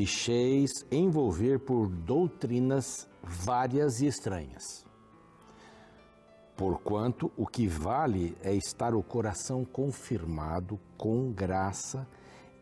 deixeis 0.00 0.86
envolver 0.90 1.58
por 1.58 1.86
doutrinas 1.86 3.06
várias 3.22 4.00
e 4.00 4.06
estranhas. 4.06 4.86
Porquanto 6.56 7.30
o 7.36 7.46
que 7.46 7.66
vale 7.66 8.34
é 8.42 8.54
estar 8.54 8.94
o 8.94 9.02
coração 9.02 9.62
confirmado 9.62 10.80
com 10.96 11.30
graça 11.30 12.08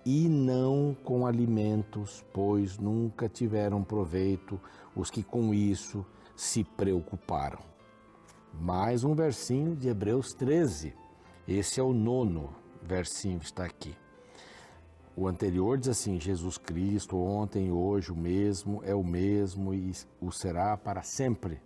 e 0.04 0.28
não 0.28 0.96
com 1.04 1.24
alimentos, 1.24 2.24
pois 2.32 2.76
nunca 2.76 3.28
tiveram 3.28 3.84
proveito 3.84 4.60
os 4.96 5.08
que 5.08 5.22
com 5.22 5.54
isso 5.54 6.04
se 6.34 6.64
preocuparam. 6.64 7.60
Mais 8.52 9.04
um 9.04 9.14
versinho 9.14 9.76
de 9.76 9.88
Hebreus 9.88 10.34
13. 10.34 10.92
Esse 11.46 11.78
é 11.78 11.84
o 11.84 11.92
nono 11.92 12.52
versinho 12.82 13.38
que 13.38 13.44
está 13.44 13.64
aqui. 13.64 13.94
O 15.20 15.26
anterior 15.26 15.76
diz 15.76 15.88
assim: 15.88 16.20
Jesus 16.20 16.58
Cristo, 16.58 17.16
ontem 17.18 17.72
hoje 17.72 18.12
o 18.12 18.16
mesmo, 18.16 18.80
é 18.84 18.94
o 18.94 19.02
mesmo 19.02 19.74
e 19.74 19.90
o 20.20 20.30
será 20.30 20.76
para 20.76 21.02
sempre. 21.02 21.60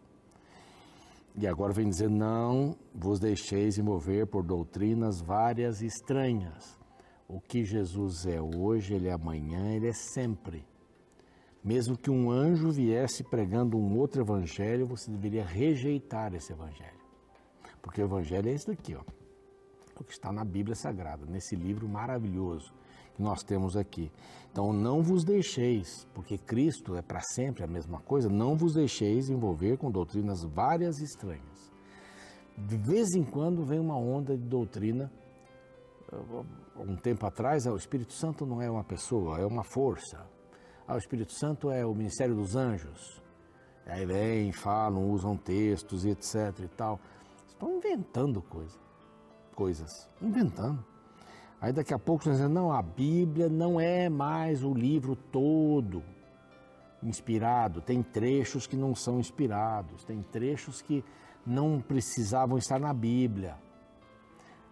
E 1.36 1.46
agora 1.46 1.70
vem 1.70 1.86
dizer: 1.86 2.08
Não 2.08 2.74
vos 2.94 3.20
deixeis 3.20 3.76
envolver 3.76 4.26
por 4.26 4.42
doutrinas 4.42 5.20
várias 5.20 5.82
e 5.82 5.86
estranhas. 5.86 6.80
O 7.28 7.42
que 7.42 7.62
Jesus 7.62 8.24
é 8.24 8.40
hoje, 8.40 8.94
ele 8.94 9.08
é 9.08 9.12
amanhã, 9.12 9.74
ele 9.74 9.88
é 9.88 9.92
sempre. 9.92 10.64
Mesmo 11.62 11.94
que 11.94 12.10
um 12.10 12.30
anjo 12.30 12.70
viesse 12.70 13.22
pregando 13.22 13.76
um 13.76 13.98
outro 13.98 14.22
evangelho, 14.22 14.86
você 14.86 15.10
deveria 15.10 15.44
rejeitar 15.44 16.32
esse 16.34 16.54
evangelho. 16.54 17.02
Porque 17.82 18.00
o 18.00 18.06
evangelho 18.06 18.48
é 18.48 18.52
esse 18.54 18.68
daqui, 18.68 18.94
ó. 18.94 19.02
O 20.00 20.04
que 20.04 20.12
está 20.12 20.32
na 20.32 20.42
Bíblia 20.42 20.74
Sagrada, 20.74 21.26
nesse 21.26 21.54
livro 21.54 21.86
maravilhoso 21.86 22.72
que 23.14 23.22
nós 23.22 23.42
temos 23.42 23.76
aqui. 23.76 24.10
Então, 24.50 24.72
não 24.72 25.02
vos 25.02 25.24
deixeis, 25.24 26.06
porque 26.12 26.36
Cristo 26.36 26.94
é 26.94 27.02
para 27.02 27.20
sempre 27.20 27.64
a 27.64 27.66
mesma 27.66 28.00
coisa, 28.00 28.28
não 28.28 28.56
vos 28.56 28.74
deixeis 28.74 29.30
envolver 29.30 29.78
com 29.78 29.90
doutrinas 29.90 30.44
várias 30.44 31.00
e 31.00 31.04
estranhas. 31.04 31.72
De 32.56 32.76
vez 32.76 33.14
em 33.14 33.24
quando 33.24 33.64
vem 33.64 33.78
uma 33.78 33.96
onda 33.96 34.36
de 34.36 34.44
doutrina. 34.44 35.10
Um 36.76 36.96
tempo 36.96 37.24
atrás, 37.24 37.64
o 37.66 37.76
Espírito 37.76 38.12
Santo 38.12 38.44
não 38.44 38.60
é 38.60 38.70
uma 38.70 38.84
pessoa, 38.84 39.40
é 39.40 39.46
uma 39.46 39.64
força. 39.64 40.26
Ah, 40.86 40.94
o 40.94 40.98
Espírito 40.98 41.32
Santo 41.32 41.70
é 41.70 41.86
o 41.86 41.94
ministério 41.94 42.34
dos 42.34 42.54
anjos. 42.54 43.22
Aí 43.86 44.04
vem, 44.04 44.52
falam, 44.52 45.10
usam 45.10 45.36
textos 45.36 46.04
e 46.04 46.10
etc 46.10 46.34
e 46.62 46.68
tal. 46.68 47.00
Estão 47.48 47.76
inventando 47.78 48.42
coisa, 48.42 48.78
coisas, 49.54 50.08
inventando. 50.20 50.91
Aí 51.62 51.72
daqui 51.72 51.94
a 51.94 51.98
pouco 51.98 52.24
você 52.24 52.30
dizendo, 52.32 52.54
não, 52.54 52.72
a 52.72 52.82
Bíblia 52.82 53.48
não 53.48 53.80
é 53.80 54.08
mais 54.08 54.64
o 54.64 54.74
livro 54.74 55.14
todo 55.14 56.02
inspirado, 57.00 57.80
tem 57.80 58.02
trechos 58.02 58.66
que 58.66 58.76
não 58.76 58.96
são 58.96 59.20
inspirados, 59.20 60.02
tem 60.02 60.22
trechos 60.22 60.82
que 60.82 61.04
não 61.46 61.80
precisavam 61.80 62.58
estar 62.58 62.80
na 62.80 62.92
Bíblia. 62.92 63.56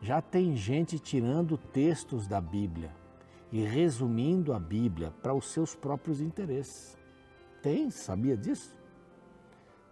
Já 0.00 0.20
tem 0.20 0.56
gente 0.56 0.98
tirando 0.98 1.56
textos 1.56 2.26
da 2.26 2.40
Bíblia 2.40 2.90
e 3.52 3.62
resumindo 3.62 4.52
a 4.52 4.58
Bíblia 4.58 5.12
para 5.22 5.32
os 5.32 5.52
seus 5.52 5.76
próprios 5.76 6.20
interesses. 6.20 6.98
Tem, 7.62 7.88
sabia 7.88 8.36
disso? 8.36 8.74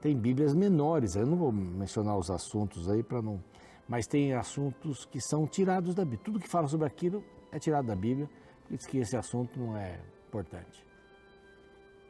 Tem 0.00 0.16
Bíblias 0.16 0.52
menores, 0.52 1.14
eu 1.14 1.26
não 1.26 1.36
vou 1.36 1.52
mencionar 1.52 2.18
os 2.18 2.28
assuntos 2.28 2.88
aí 2.88 3.04
para 3.04 3.22
não 3.22 3.40
mas 3.88 4.06
tem 4.06 4.34
assuntos 4.34 5.06
que 5.06 5.20
são 5.20 5.46
tirados 5.46 5.94
da 5.94 6.04
Bíblia. 6.04 6.20
Tudo 6.22 6.38
que 6.38 6.48
fala 6.48 6.68
sobre 6.68 6.86
aquilo 6.86 7.24
é 7.50 7.58
tirado 7.58 7.86
da 7.86 7.96
Bíblia, 7.96 8.28
diz 8.70 8.86
que 8.86 8.98
esse 8.98 9.16
assunto 9.16 9.58
não 9.58 9.76
é 9.76 9.98
importante. 10.28 10.86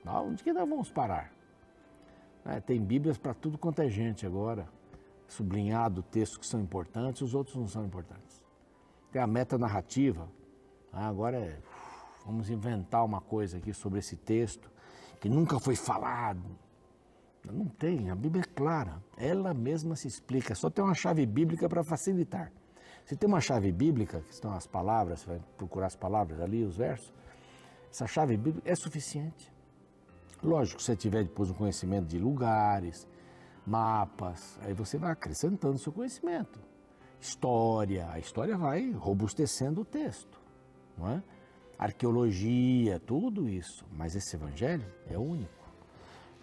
Onde 0.05 0.43
que 0.43 0.53
nós 0.53 0.69
vamos 0.69 0.91
parar? 0.91 1.33
É, 2.44 2.61
tem 2.61 2.81
Bíblias 2.81 3.19
para 3.19 3.34
tudo 3.34 3.59
quanto 3.59 3.81
é 3.83 3.88
gente 3.88 4.27
agora, 4.27 4.67
sublinhado 5.28 6.03
textos 6.03 6.38
que 6.38 6.47
são 6.47 6.61
importantes, 6.61 7.21
os 7.21 7.34
outros 7.34 7.56
não 7.56 7.69
são 7.69 7.84
importantes. 7.84 8.43
Tem 9.12 9.21
a 9.21 9.27
meta 9.27 9.59
narrativa, 9.59 10.28
ah, 10.93 11.09
agora 11.09 11.37
é, 11.37 11.59
vamos 12.25 12.49
inventar 12.49 13.05
uma 13.05 13.21
coisa 13.21 13.59
aqui 13.59 13.72
sobre 13.75 13.99
esse 13.99 14.17
texto 14.17 14.71
que 15.21 15.28
nunca 15.28 15.61
foi 15.61 15.77
falado, 15.77 16.43
não 17.44 17.66
tem, 17.66 18.10
a 18.10 18.15
Bíblia 18.15 18.43
é 18.43 18.54
clara, 18.54 19.03
ela 19.16 19.54
mesma 19.54 19.97
se 19.97 20.06
explica, 20.06 20.54
só 20.54 20.69
tem 20.69 20.84
uma 20.84 20.94
chave 20.94 21.25
bíblica 21.25 21.69
para 21.69 21.82
facilitar. 21.82 22.53
Se 23.04 23.16
tem 23.16 23.26
uma 23.26 23.41
chave 23.41 23.72
bíblica, 23.72 24.21
que 24.21 24.32
estão 24.32 24.53
as 24.53 24.66
palavras, 24.66 25.21
você 25.21 25.26
vai 25.26 25.41
procurar 25.56 25.87
as 25.87 25.97
palavras 25.97 26.41
ali, 26.41 26.62
os 26.62 26.76
versos, 26.76 27.12
essa 27.91 28.06
chave 28.06 28.37
bíblica 28.37 28.71
é 28.71 28.75
suficiente. 28.75 29.50
Lógico, 30.43 30.81
se 30.81 30.87
você 30.87 30.97
tiver 30.97 31.25
depois 31.25 31.50
um 31.50 31.54
conhecimento 31.54 32.06
de 32.06 32.19
lugares, 32.19 33.09
mapas, 33.66 34.59
aí 34.62 34.72
você 34.72 34.99
vai 34.99 35.12
acrescentando 35.12 35.78
seu 35.78 35.93
conhecimento. 35.93 36.60
História, 37.20 38.09
a 38.10 38.19
história 38.19 38.56
vai 38.56 38.93
robustecendo 38.93 39.81
o 39.81 39.84
texto, 39.84 40.41
não 40.97 41.09
é? 41.10 41.22
Arqueologia, 41.78 43.00
tudo 43.00 43.49
isso. 43.49 43.84
Mas 43.91 44.15
esse 44.15 44.37
evangelho 44.37 44.84
é 45.06 45.16
único. 45.16 45.57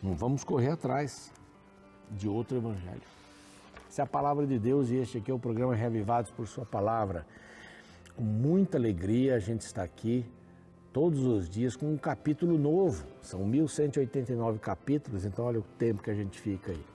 Não 0.05 0.13
vamos 0.13 0.43
correr 0.43 0.69
atrás 0.69 1.33
de 2.11 2.29
outro 2.29 2.57
evangelho. 2.57 3.01
Essa 3.89 4.03
é 4.03 4.03
a 4.03 4.05
palavra 4.05 4.45
de 4.45 4.59
Deus 4.59 4.91
e 4.91 4.97
este 4.97 5.17
aqui 5.17 5.31
é 5.31 5.33
o 5.33 5.39
programa 5.39 5.73
Reavivados 5.73 6.29
por 6.29 6.47
Sua 6.47 6.63
Palavra. 6.63 7.25
Com 8.15 8.21
muita 8.21 8.77
alegria 8.77 9.33
a 9.33 9.39
gente 9.39 9.61
está 9.61 9.81
aqui 9.81 10.23
todos 10.93 11.25
os 11.25 11.49
dias 11.49 11.75
com 11.75 11.91
um 11.91 11.97
capítulo 11.97 12.55
novo. 12.55 13.03
São 13.19 13.43
1189 13.47 14.59
capítulos, 14.59 15.25
então 15.25 15.43
olha 15.43 15.59
o 15.59 15.65
tempo 15.75 16.03
que 16.03 16.11
a 16.11 16.15
gente 16.15 16.39
fica 16.39 16.71
aí 16.71 16.85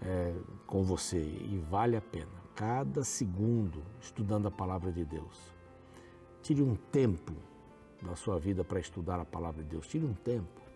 é, 0.00 0.34
com 0.68 0.84
você 0.84 1.18
e 1.18 1.60
vale 1.68 1.96
a 1.96 2.00
pena. 2.00 2.30
Cada 2.54 3.02
segundo 3.02 3.82
estudando 4.00 4.46
a 4.46 4.52
palavra 4.52 4.92
de 4.92 5.04
Deus. 5.04 5.52
Tire 6.44 6.62
um 6.62 6.76
tempo 6.92 7.34
da 8.00 8.14
sua 8.14 8.38
vida 8.38 8.62
para 8.62 8.78
estudar 8.78 9.18
a 9.18 9.24
palavra 9.24 9.64
de 9.64 9.70
Deus. 9.70 9.88
Tire 9.88 10.04
um 10.04 10.14
tempo 10.14 10.67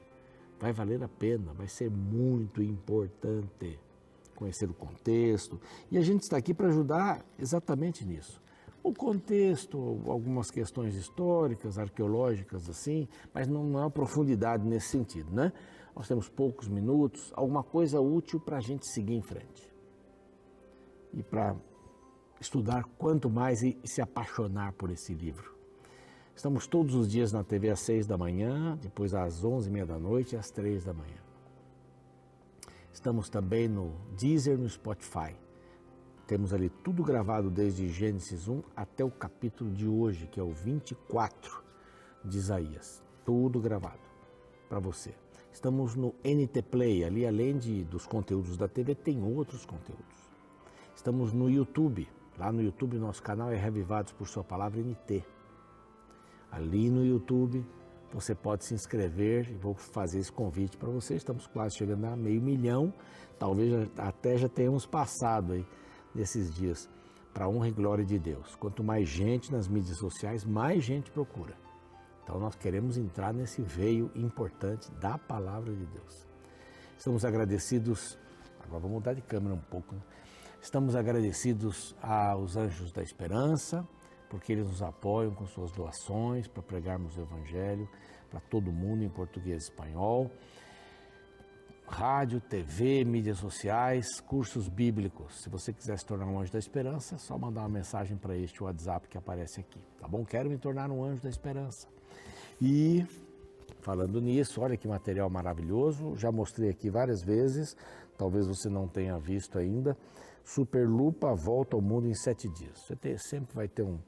vai 0.62 0.73
valer 0.73 1.03
a 1.03 1.09
pena, 1.09 1.53
vai 1.53 1.67
ser 1.67 1.91
muito 1.91 2.62
importante 2.62 3.81
conhecer 4.37 4.71
o 4.71 4.75
contexto. 4.75 5.61
E 5.91 5.99
a 5.99 6.00
gente 6.00 6.23
está 6.23 6.37
aqui 6.37 6.55
para 6.55 6.69
ajudar 6.69 7.27
exatamente 7.37 8.05
nisso. 8.05 8.41
O 8.81 8.95
contexto, 8.95 10.00
algumas 10.06 10.53
questões 10.53 10.95
históricas, 10.95 11.78
arqueológicas, 11.78 12.71
assim, 12.71 13.09
mas 13.34 13.49
não 13.49 13.77
é 13.77 13.81
uma 13.83 13.91
profundidade 13.91 14.65
nesse 14.65 14.87
sentido, 14.87 15.33
né? 15.34 15.53
Nós 15.97 16.06
temos 16.06 16.28
poucos 16.28 16.69
minutos, 16.69 17.33
alguma 17.34 17.65
coisa 17.65 18.00
útil 18.00 18.39
para 18.39 18.59
a 18.59 18.61
gente 18.61 18.87
seguir 18.87 19.15
em 19.15 19.23
frente. 19.23 19.75
E 21.12 21.25
para 21.25 21.56
estudar 22.41 22.84
quanto 22.97 23.29
mais 23.29 23.65
e 23.65 23.77
se 23.84 24.00
apaixonar 24.00 24.73
por 24.75 24.91
esse 24.91 25.12
livro. 25.12 25.52
Estamos 26.34 26.66
todos 26.66 26.94
os 26.94 27.09
dias 27.09 27.31
na 27.31 27.44
TV 27.44 27.69
às 27.69 27.81
seis 27.81 28.06
da 28.06 28.16
manhã, 28.16 28.76
depois 28.81 29.15
às 29.15 29.44
onze 29.44 29.69
e 29.69 29.72
meia 29.72 29.87
da 29.87 29.98
noite 29.98 30.34
e 30.34 30.38
às 30.38 30.50
três 30.50 30.82
da 30.82 30.93
manhã. 30.93 31.20
Estamos 32.93 33.28
também 33.28 33.69
no 33.69 33.93
Deezer, 34.16 34.59
no 34.59 34.69
Spotify. 34.69 35.37
Temos 36.26 36.54
ali 36.54 36.70
tudo 36.70 37.03
gravado 37.03 37.50
desde 37.50 37.88
Gênesis 37.88 38.48
1 38.48 38.62
até 38.75 39.04
o 39.04 39.10
capítulo 39.10 39.70
de 39.70 39.87
hoje, 39.87 40.26
que 40.26 40.41
é 40.41 40.43
o 40.43 40.53
24 40.53 41.62
de 42.25 42.38
Isaías. 42.38 43.02
Tudo 43.25 43.61
gravado 43.61 44.00
para 44.69 44.81
você. 44.81 45.14
Estamos 45.52 45.94
no 45.94 46.14
NT 46.25 46.62
Play, 46.62 47.05
ali 47.05 47.26
além 47.26 47.58
de, 47.58 47.85
dos 47.85 48.06
conteúdos 48.06 48.56
da 48.56 48.67
TV, 48.67 48.94
tem 48.94 49.23
outros 49.23 49.67
conteúdos. 49.67 50.32
Estamos 50.96 51.32
no 51.32 51.50
YouTube. 51.50 52.08
Lá 52.38 52.50
no 52.50 52.62
YouTube, 52.62 52.96
nosso 52.96 53.23
canal 53.23 53.52
é 53.52 53.56
Revivados 53.56 54.12
por 54.12 54.26
Sua 54.26 54.43
Palavra 54.43 54.81
NT 54.81 55.23
ali 56.52 56.90
no 56.90 57.04
YouTube. 57.04 57.64
Você 58.12 58.34
pode 58.34 58.66
se 58.66 58.75
inscrever 58.75 59.50
e 59.50 59.54
vou 59.54 59.75
fazer 59.75 60.19
esse 60.19 60.31
convite 60.31 60.76
para 60.76 60.90
você. 60.90 61.14
Estamos 61.14 61.46
quase 61.46 61.78
chegando 61.78 62.04
a 62.04 62.14
meio 62.14 62.43
milhão, 62.43 62.93
talvez 63.38 63.90
até 63.96 64.37
já 64.37 64.50
tenhamos 64.50 64.84
passado 64.84 65.54
aí 65.54 65.66
nesses 66.14 66.54
dias, 66.54 66.90
para 67.32 67.49
honra 67.49 67.69
e 67.69 67.72
glória 67.72 68.04
de 68.04 68.19
Deus. 68.19 68.54
Quanto 68.56 68.84
mais 68.84 69.08
gente 69.08 69.50
nas 69.50 69.66
mídias 69.66 69.96
sociais, 69.96 70.44
mais 70.44 70.84
gente 70.84 71.10
procura. 71.10 71.56
Então 72.22 72.38
nós 72.38 72.54
queremos 72.54 72.99
entrar 72.99 73.32
nesse 73.32 73.62
veio 73.62 74.10
importante 74.14 74.93
da 74.93 75.16
palavra 75.16 75.72
de 75.72 75.87
Deus. 75.87 76.26
Estamos 76.99 77.25
agradecidos, 77.25 78.19
agora 78.62 78.81
vou 78.81 78.90
mudar 78.90 79.14
de 79.14 79.22
câmera 79.22 79.54
um 79.54 79.70
pouco, 79.70 79.94
né? 79.94 80.02
estamos 80.60 80.94
agradecidos 80.94 81.96
aos 82.00 82.56
Anjos 82.56 82.93
da 82.93 83.02
Esperança, 83.02 83.88
porque 84.32 84.50
eles 84.50 84.67
nos 84.67 84.82
apoiam 84.82 85.34
com 85.34 85.46
suas 85.46 85.70
doações 85.73 86.49
para 86.49 86.62
pregarmos 86.62 87.19
o 87.19 87.20
Evangelho 87.20 87.87
para 88.31 88.40
todo 88.40 88.73
mundo 88.73 89.05
em 89.05 89.08
português 89.11 89.64
e 89.64 89.67
espanhol. 89.67 90.31
rádio, 91.87 92.40
TV, 92.40 93.05
mídias 93.05 93.37
sociais, 93.37 94.19
cursos 94.20 94.67
bíblicos. 94.67 95.43
Se 95.43 95.50
você 95.50 95.70
quiser 95.70 95.99
se 95.99 96.06
tornar 96.06 96.25
um 96.25 96.40
anjo 96.40 96.50
da 96.50 96.58
esperança, 96.58 97.17
é 97.17 97.19
só 97.19 97.37
mandar 97.37 97.61
uma 97.61 97.69
mensagem 97.69 98.17
para 98.17 98.34
este 98.34 98.64
WhatsApp 98.64 99.06
que 99.06 99.19
aparece 99.19 99.61
aqui, 99.61 99.79
tá 100.00 100.08
bom? 100.08 100.25
Quero 100.25 100.49
me 100.49 100.56
tornar 100.56 100.90
um 100.90 101.05
anjo 101.05 101.23
da 101.23 101.28
esperança. 101.28 101.87
E 102.58 103.06
falando 103.82 104.19
nisso, 104.19 104.62
olha 104.62 104.78
que 104.78 104.88
material 104.88 105.28
maravilhoso, 105.28 106.17
já 106.17 106.32
mostrei 106.32 106.70
aqui 106.70 106.88
várias 106.88 107.23
vezes, 107.23 107.76
talvez 108.17 108.46
você 108.46 108.70
não 108.70 108.88
tenha 108.88 109.19
visto 109.19 109.58
ainda. 109.58 109.94
Superlupa 110.43 111.35
volta 111.35 111.76
ao 111.76 111.82
mundo 111.82 112.08
em 112.08 112.14
sete 112.14 112.49
dias. 112.49 112.78
Você 112.78 112.96
tem, 112.96 113.19
sempre 113.19 113.55
vai 113.55 113.69
ter 113.69 113.82
um, 113.82 113.99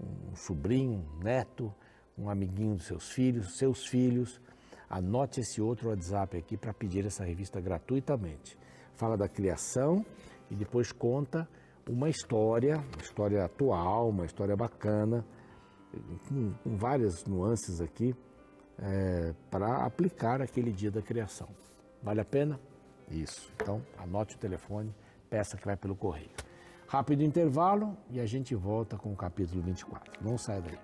um 0.00 0.34
sobrinho, 0.34 1.04
um 1.14 1.22
neto, 1.22 1.72
um 2.16 2.28
amiguinho 2.30 2.76
dos 2.76 2.86
seus 2.86 3.10
filhos, 3.10 3.56
seus 3.58 3.86
filhos 3.86 4.40
Anote 4.88 5.40
esse 5.40 5.60
outro 5.60 5.88
WhatsApp 5.88 6.36
aqui 6.36 6.56
para 6.56 6.72
pedir 6.72 7.04
essa 7.04 7.24
revista 7.24 7.60
gratuitamente. 7.60 8.56
Fala 8.94 9.16
da 9.16 9.28
criação 9.28 10.04
e 10.48 10.54
depois 10.54 10.92
conta 10.92 11.48
uma 11.88 12.08
história, 12.08 12.76
uma 12.76 13.02
história 13.02 13.44
atual, 13.44 14.08
uma 14.08 14.24
história 14.24 14.56
bacana, 14.56 15.24
com, 16.28 16.52
com 16.62 16.76
várias 16.76 17.24
nuances 17.24 17.80
aqui, 17.80 18.14
é, 18.78 19.34
para 19.50 19.84
aplicar 19.84 20.40
aquele 20.40 20.70
dia 20.70 20.90
da 20.90 21.02
criação. 21.02 21.48
Vale 22.00 22.20
a 22.20 22.24
pena? 22.24 22.60
Isso. 23.10 23.52
Então, 23.56 23.82
anote 23.98 24.36
o 24.36 24.38
telefone, 24.38 24.94
peça 25.28 25.56
que 25.56 25.64
vai 25.64 25.76
pelo 25.76 25.96
correio. 25.96 26.30
Rápido 26.88 27.24
intervalo 27.24 27.96
e 28.08 28.20
a 28.20 28.26
gente 28.26 28.54
volta 28.54 28.96
com 28.96 29.12
o 29.12 29.16
capítulo 29.16 29.60
24. 29.60 30.24
Não 30.24 30.38
saia 30.38 30.60
daí. 30.60 30.78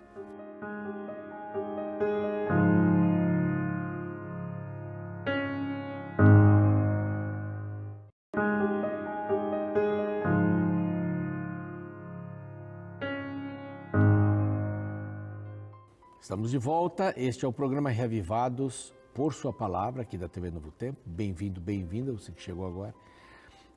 Estamos 16.20 16.50
de 16.50 16.58
volta. 16.58 17.14
Este 17.16 17.44
é 17.44 17.48
o 17.48 17.52
programa 17.52 17.90
Reavivados 17.90 18.92
por 19.14 19.32
Sua 19.34 19.52
Palavra, 19.52 20.02
aqui 20.02 20.18
da 20.18 20.28
TV 20.28 20.50
Novo 20.50 20.72
Tempo. 20.72 20.98
Bem-vindo, 21.06 21.60
bem-vinda, 21.60 22.10
você 22.10 22.32
que 22.32 22.42
chegou 22.42 22.66
agora. 22.66 22.94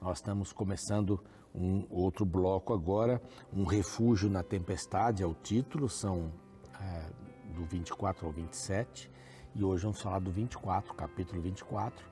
Nós 0.01 0.17
estamos 0.17 0.51
começando 0.51 1.21
um 1.55 1.85
outro 1.89 2.25
bloco 2.25 2.73
agora, 2.73 3.21
Um 3.53 3.63
Refúgio 3.63 4.29
na 4.29 4.43
Tempestade, 4.43 5.23
é 5.23 5.25
o 5.25 5.33
título, 5.33 5.87
são 5.87 6.31
é, 6.79 7.09
do 7.53 7.63
24 7.65 8.27
ao 8.27 8.31
27, 8.31 9.09
e 9.55 9.63
hoje 9.63 9.83
vamos 9.83 10.01
falar 10.01 10.19
do 10.19 10.31
24, 10.31 10.93
capítulo 10.93 11.41
24. 11.41 12.05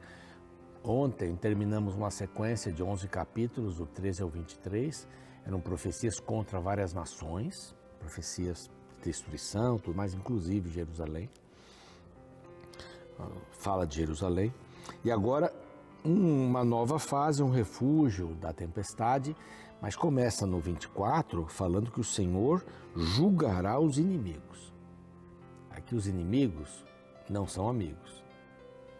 Ontem 0.84 1.36
terminamos 1.36 1.94
uma 1.94 2.10
sequência 2.10 2.72
de 2.72 2.82
11 2.82 3.08
capítulos, 3.10 3.78
do 3.78 3.86
13 3.86 4.24
ao 4.24 4.30
23, 4.30 5.08
eram 5.46 5.60
profecias 5.60 6.20
contra 6.20 6.60
várias 6.60 6.94
nações, 6.94 7.76
profecias 8.00 8.70
destruição, 9.04 9.78
tudo 9.78 9.96
mais, 9.96 10.14
inclusive 10.14 10.70
Jerusalém. 10.70 11.30
Fala 13.52 13.86
de 13.86 13.98
Jerusalém. 13.98 14.54
E 15.04 15.12
agora 15.12 15.54
uma 16.04 16.64
nova 16.64 17.00
fase, 17.00 17.42
um 17.42 17.50
refúgio 17.50 18.36
da 18.36 18.52
tempestade, 18.52 19.36
mas 19.82 19.96
começa 19.96 20.46
no 20.46 20.60
24 20.60 21.46
falando 21.48 21.92
que 21.92 22.00
o 22.00 22.04
Senhor 22.04 22.64
julgará 22.96 23.80
os 23.80 23.98
inimigos. 23.98 24.74
Aqui 25.70 25.96
os 25.96 26.08
inimigos 26.08 26.84
não 27.30 27.48
são 27.48 27.68
amigos. 27.68 28.24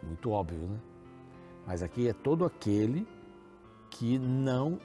Muito 0.02 0.30
óbvio, 0.30 0.58
né? 0.58 0.78
Mas 1.66 1.82
aqui 1.82 2.08
é 2.08 2.12
todo 2.12 2.44
aquele 2.44 3.06
que 3.90 4.18
não 4.18 4.78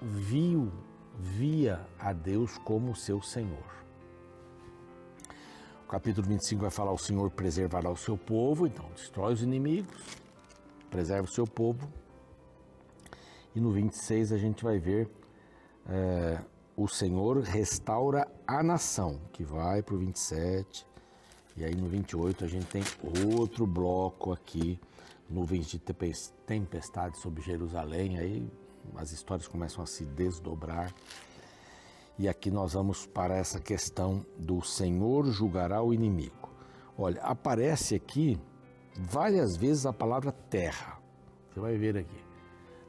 viu, 0.00 0.72
via 1.18 1.80
a 1.98 2.12
Deus 2.12 2.56
como 2.58 2.94
seu 2.94 3.20
Senhor 3.20 3.74
capítulo 5.94 6.26
25 6.26 6.62
vai 6.62 6.70
falar: 6.70 6.92
o 6.92 6.98
Senhor 6.98 7.30
preservará 7.30 7.88
o 7.88 7.96
seu 7.96 8.16
povo, 8.18 8.66
então 8.66 8.84
destrói 8.96 9.32
os 9.32 9.42
inimigos, 9.42 9.94
preserva 10.94 11.24
o 11.24 11.30
seu 11.30 11.44
povo. 11.44 11.92
E 13.52 13.58
no 13.60 13.72
26 13.72 14.30
a 14.30 14.38
gente 14.38 14.62
vai 14.62 14.78
ver 14.78 15.10
é, 15.88 16.40
o 16.76 16.86
Senhor 16.86 17.40
restaura 17.40 18.28
a 18.46 18.62
nação, 18.62 19.20
que 19.32 19.42
vai 19.42 19.82
para 19.82 19.96
o 19.96 19.98
27. 19.98 20.86
E 21.56 21.64
aí 21.64 21.74
no 21.74 21.88
28 21.88 22.44
a 22.44 22.48
gente 22.48 22.66
tem 22.66 22.84
outro 23.36 23.66
bloco 23.66 24.32
aqui, 24.32 24.78
nuvens 25.28 25.66
de 25.66 25.80
tempestade 26.46 27.18
sobre 27.18 27.42
Jerusalém. 27.42 28.16
Aí 28.16 28.48
as 28.94 29.10
histórias 29.10 29.48
começam 29.48 29.82
a 29.82 29.86
se 29.88 30.04
desdobrar. 30.04 30.94
E 32.16 32.28
aqui 32.28 32.52
nós 32.52 32.74
vamos 32.74 33.04
para 33.04 33.36
essa 33.36 33.58
questão 33.58 34.24
do 34.38 34.62
Senhor 34.62 35.26
julgará 35.26 35.82
o 35.82 35.92
inimigo. 35.92 36.50
Olha, 36.96 37.20
aparece 37.22 37.96
aqui 37.96 38.38
várias 38.98 39.56
vezes 39.56 39.86
a 39.86 39.92
palavra 39.92 40.32
terra. 40.32 40.98
Você 41.50 41.60
vai 41.60 41.76
ver 41.76 41.96
aqui. 41.96 42.24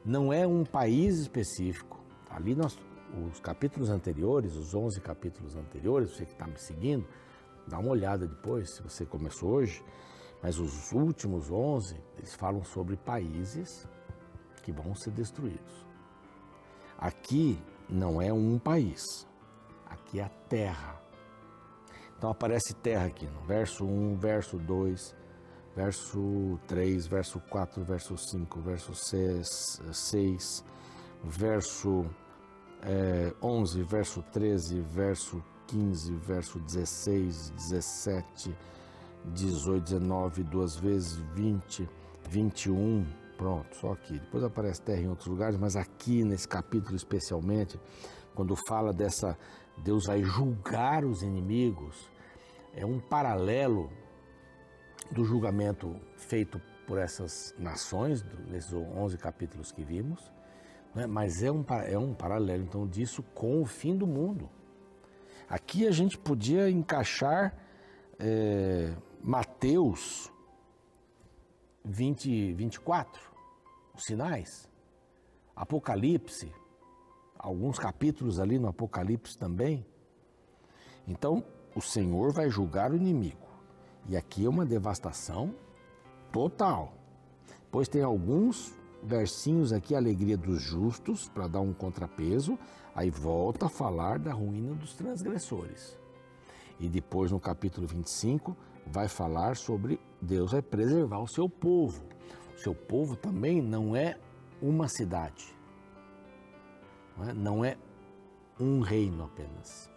Não 0.04 0.32
é 0.32 0.46
um 0.46 0.64
país 0.64 1.18
específico. 1.18 2.00
Ali 2.30 2.54
nós, 2.54 2.78
os 3.26 3.40
capítulos 3.40 3.90
anteriores, 3.90 4.54
os 4.54 4.74
11 4.74 5.00
capítulos 5.00 5.56
anteriores, 5.56 6.10
você 6.10 6.24
que 6.24 6.32
está 6.32 6.46
me 6.46 6.58
seguindo, 6.58 7.06
dá 7.66 7.78
uma 7.78 7.90
olhada 7.90 8.26
depois, 8.26 8.74
se 8.74 8.82
você 8.82 9.04
começou 9.04 9.50
hoje. 9.50 9.82
Mas 10.42 10.58
os 10.58 10.92
últimos 10.92 11.50
11, 11.50 11.96
eles 12.18 12.34
falam 12.34 12.62
sobre 12.64 12.96
países 12.96 13.88
que 14.62 14.70
vão 14.70 14.94
ser 14.94 15.10
destruídos. 15.12 15.86
Aqui 16.98 17.58
não 17.88 18.20
é 18.20 18.32
um 18.32 18.58
país, 18.58 19.02
aqui 19.86 20.20
é 20.20 20.24
a 20.24 20.28
terra. 20.48 21.00
Então 22.16 22.30
aparece 22.30 22.74
terra 22.74 23.06
aqui 23.06 23.26
no 23.26 23.40
verso 23.42 23.84
1, 23.84 24.16
verso 24.16 24.58
2, 24.58 25.14
verso 25.76 26.58
3, 26.66 27.06
verso 27.06 27.38
4, 27.50 27.84
verso 27.84 28.16
5, 28.16 28.60
verso 28.60 28.94
6, 28.94 29.82
6 29.92 30.64
verso 31.22 32.06
é, 32.82 33.32
11, 33.42 33.82
verso 33.82 34.22
13, 34.32 34.80
verso 34.80 35.42
15, 35.66 36.14
verso 36.14 36.58
16, 36.60 37.52
17, 37.52 38.56
18, 39.26 39.84
19, 39.84 40.42
duas 40.44 40.76
vezes 40.76 41.16
20, 41.34 41.88
21, 42.30 43.06
Pronto, 43.36 43.76
só 43.76 43.92
aqui. 43.92 44.18
Depois 44.18 44.42
aparece 44.42 44.80
terra 44.80 45.02
em 45.02 45.08
outros 45.08 45.28
lugares, 45.28 45.58
mas 45.58 45.76
aqui 45.76 46.24
nesse 46.24 46.48
capítulo 46.48 46.96
especialmente, 46.96 47.78
quando 48.34 48.56
fala 48.66 48.94
dessa 48.94 49.36
Deus 49.76 50.06
vai 50.06 50.22
julgar 50.22 51.04
os 51.04 51.22
inimigos, 51.22 52.08
é 52.72 52.86
um 52.86 52.98
paralelo 52.98 53.90
do 55.10 55.24
julgamento 55.24 55.96
feito 56.16 56.60
por 56.86 56.98
essas 56.98 57.54
nações, 57.58 58.24
nesses 58.48 58.72
11 58.72 59.18
capítulos 59.18 59.72
que 59.72 59.82
vimos, 59.82 60.32
né? 60.94 61.06
mas 61.06 61.42
é 61.42 61.50
um, 61.50 61.64
é 61.86 61.98
um 61.98 62.14
paralelo 62.14 62.62
então 62.62 62.86
disso 62.86 63.22
com 63.34 63.60
o 63.60 63.66
fim 63.66 63.96
do 63.96 64.06
mundo. 64.06 64.48
Aqui 65.48 65.86
a 65.86 65.90
gente 65.90 66.18
podia 66.18 66.68
encaixar 66.70 67.56
é, 68.18 68.94
Mateus 69.22 70.32
20, 71.84 72.52
24, 72.54 73.20
os 73.94 74.04
sinais, 74.04 74.68
Apocalipse, 75.54 76.52
alguns 77.38 77.78
capítulos 77.78 78.40
ali 78.40 78.58
no 78.58 78.68
Apocalipse 78.68 79.38
também. 79.38 79.86
Então, 81.06 81.44
o 81.74 81.80
Senhor 81.80 82.32
vai 82.32 82.50
julgar 82.50 82.90
o 82.90 82.96
inimigo. 82.96 83.45
E 84.08 84.16
aqui 84.16 84.46
é 84.46 84.48
uma 84.48 84.64
devastação 84.64 85.54
total. 86.32 86.92
Pois 87.70 87.88
tem 87.88 88.02
alguns 88.02 88.74
versinhos 89.02 89.72
aqui, 89.72 89.94
alegria 89.94 90.36
dos 90.36 90.60
justos, 90.60 91.28
para 91.28 91.46
dar 91.46 91.60
um 91.60 91.72
contrapeso, 91.72 92.58
aí 92.94 93.10
volta 93.10 93.66
a 93.66 93.68
falar 93.68 94.18
da 94.18 94.32
ruína 94.32 94.74
dos 94.74 94.94
transgressores. 94.94 95.98
E 96.78 96.88
depois, 96.88 97.30
no 97.30 97.40
capítulo 97.40 97.86
25, 97.86 98.56
vai 98.86 99.08
falar 99.08 99.56
sobre 99.56 99.98
Deus 100.20 100.52
vai 100.52 100.62
preservar 100.62 101.18
o 101.18 101.26
seu 101.26 101.48
povo. 101.48 102.04
O 102.54 102.58
seu 102.58 102.74
povo 102.74 103.16
também 103.16 103.60
não 103.60 103.94
é 103.94 104.18
uma 104.60 104.88
cidade, 104.88 105.54
não 107.34 107.64
é, 107.64 107.72
é 107.72 108.62
um 108.62 108.80
reino 108.80 109.24
apenas. 109.24 109.90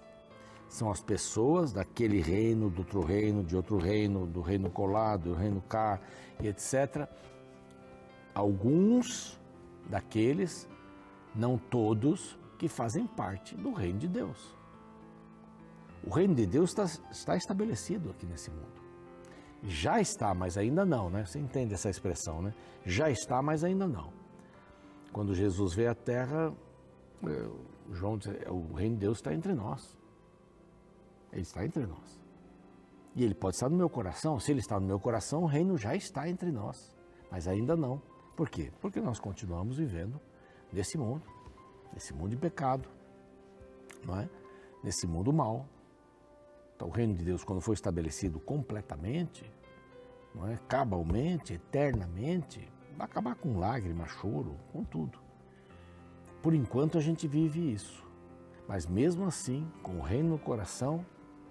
São 0.70 0.92
as 0.92 1.02
pessoas 1.02 1.74
daquele 1.74 2.22
reino, 2.22 2.70
do 2.70 2.80
outro 2.80 3.02
reino, 3.02 3.44
de 3.44 3.56
outro 3.56 3.78
reino, 3.78 4.28
do 4.28 4.40
reino 4.40 4.70
colado, 4.70 5.32
do 5.32 5.34
reino 5.34 5.62
cá, 5.68 6.00
etc. 6.42 7.10
Alguns 8.36 9.40
daqueles, 9.90 10.70
não 11.36 11.58
todos, 11.58 12.38
que 12.60 12.68
fazem 12.68 13.08
parte 13.08 13.56
do 13.56 13.74
reino 13.74 13.98
de 13.98 14.08
Deus. 14.08 14.56
O 16.06 16.12
reino 16.12 16.36
de 16.36 16.46
Deus 16.46 16.70
está, 16.70 16.84
está 17.10 17.36
estabelecido 17.36 18.12
aqui 18.12 18.26
nesse 18.26 18.52
mundo. 18.52 18.80
Já 19.64 20.00
está, 20.00 20.34
mas 20.34 20.58
ainda 20.58 20.86
não, 20.86 21.10
né? 21.10 21.26
Você 21.26 21.40
entende 21.40 21.74
essa 21.74 21.90
expressão, 21.90 22.42
né? 22.42 22.54
Já 22.86 23.10
está, 23.10 23.42
mas 23.42 23.64
ainda 23.64 23.88
não. 23.88 24.14
Quando 25.12 25.34
Jesus 25.34 25.74
veio 25.74 25.92
à 25.92 25.96
Terra, 25.96 26.54
é, 27.24 27.50
João 27.92 28.18
diz, 28.18 28.28
é, 28.28 28.50
o 28.50 28.72
reino 28.74 28.96
de 28.96 29.02
Deus 29.02 29.18
está 29.18 29.34
entre 29.34 29.54
nós. 29.54 29.98
Ele 31.32 31.42
está 31.42 31.66
entre 31.66 31.86
nós. 31.86 32.20
E 33.16 33.24
ele 33.24 33.34
pode 33.34 33.56
estar 33.56 33.70
no 33.70 33.78
meu 33.78 33.90
coração. 33.90 34.40
Se 34.40 34.52
ele 34.52 34.60
está 34.60 34.80
no 34.80 34.86
meu 34.86 35.00
coração, 35.00 35.44
o 35.44 35.46
reino 35.46 35.78
já 35.78 35.96
está 35.96 36.30
entre 36.30 36.52
nós. 36.52 36.96
Mas 37.32 37.48
ainda 37.48 37.76
não. 37.76 38.02
Por 38.36 38.50
quê? 38.50 38.72
Porque 38.80 39.02
nós 39.02 39.20
continuamos 39.20 39.78
vivendo 39.78 40.20
nesse 40.72 40.98
mundo, 40.98 41.24
nesse 41.94 42.14
mundo 42.14 42.30
de 42.30 42.38
pecado, 42.38 42.88
não 44.06 44.18
é? 44.18 44.30
Nesse 44.84 45.06
mundo 45.06 45.34
mal. 45.34 45.68
Então, 46.76 46.88
o 46.88 46.92
reino 46.92 47.14
de 47.14 47.26
Deus, 47.26 47.44
quando 47.44 47.60
for 47.60 47.74
estabelecido 47.74 48.40
completamente, 48.40 49.52
não 50.34 50.48
é? 50.48 50.58
cabalmente, 50.68 51.54
eternamente, 51.54 52.72
vai 52.96 53.06
acabar 53.06 53.36
com 53.36 53.60
lágrimas, 53.60 54.10
choro, 54.12 54.56
com 54.72 54.84
tudo. 54.84 55.20
Por 56.42 56.54
enquanto 56.54 56.98
a 56.98 57.02
gente 57.02 57.28
vive 57.28 57.74
isso. 57.74 58.08
Mas 58.68 58.86
mesmo 58.86 59.26
assim, 59.26 59.70
com 59.84 59.98
o 59.98 60.02
reino 60.02 60.30
no 60.30 60.40
coração, 60.40 61.06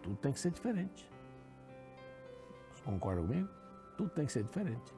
tudo 0.08 0.16
tem 0.16 0.32
que 0.32 0.40
ser 0.40 0.50
diferente. 0.50 1.10
Você 2.72 2.82
concorda 2.82 3.20
comigo? 3.20 3.48
Tudo 3.96 4.10
tem 4.10 4.24
que 4.24 4.32
ser 4.32 4.42
diferente. 4.42 4.94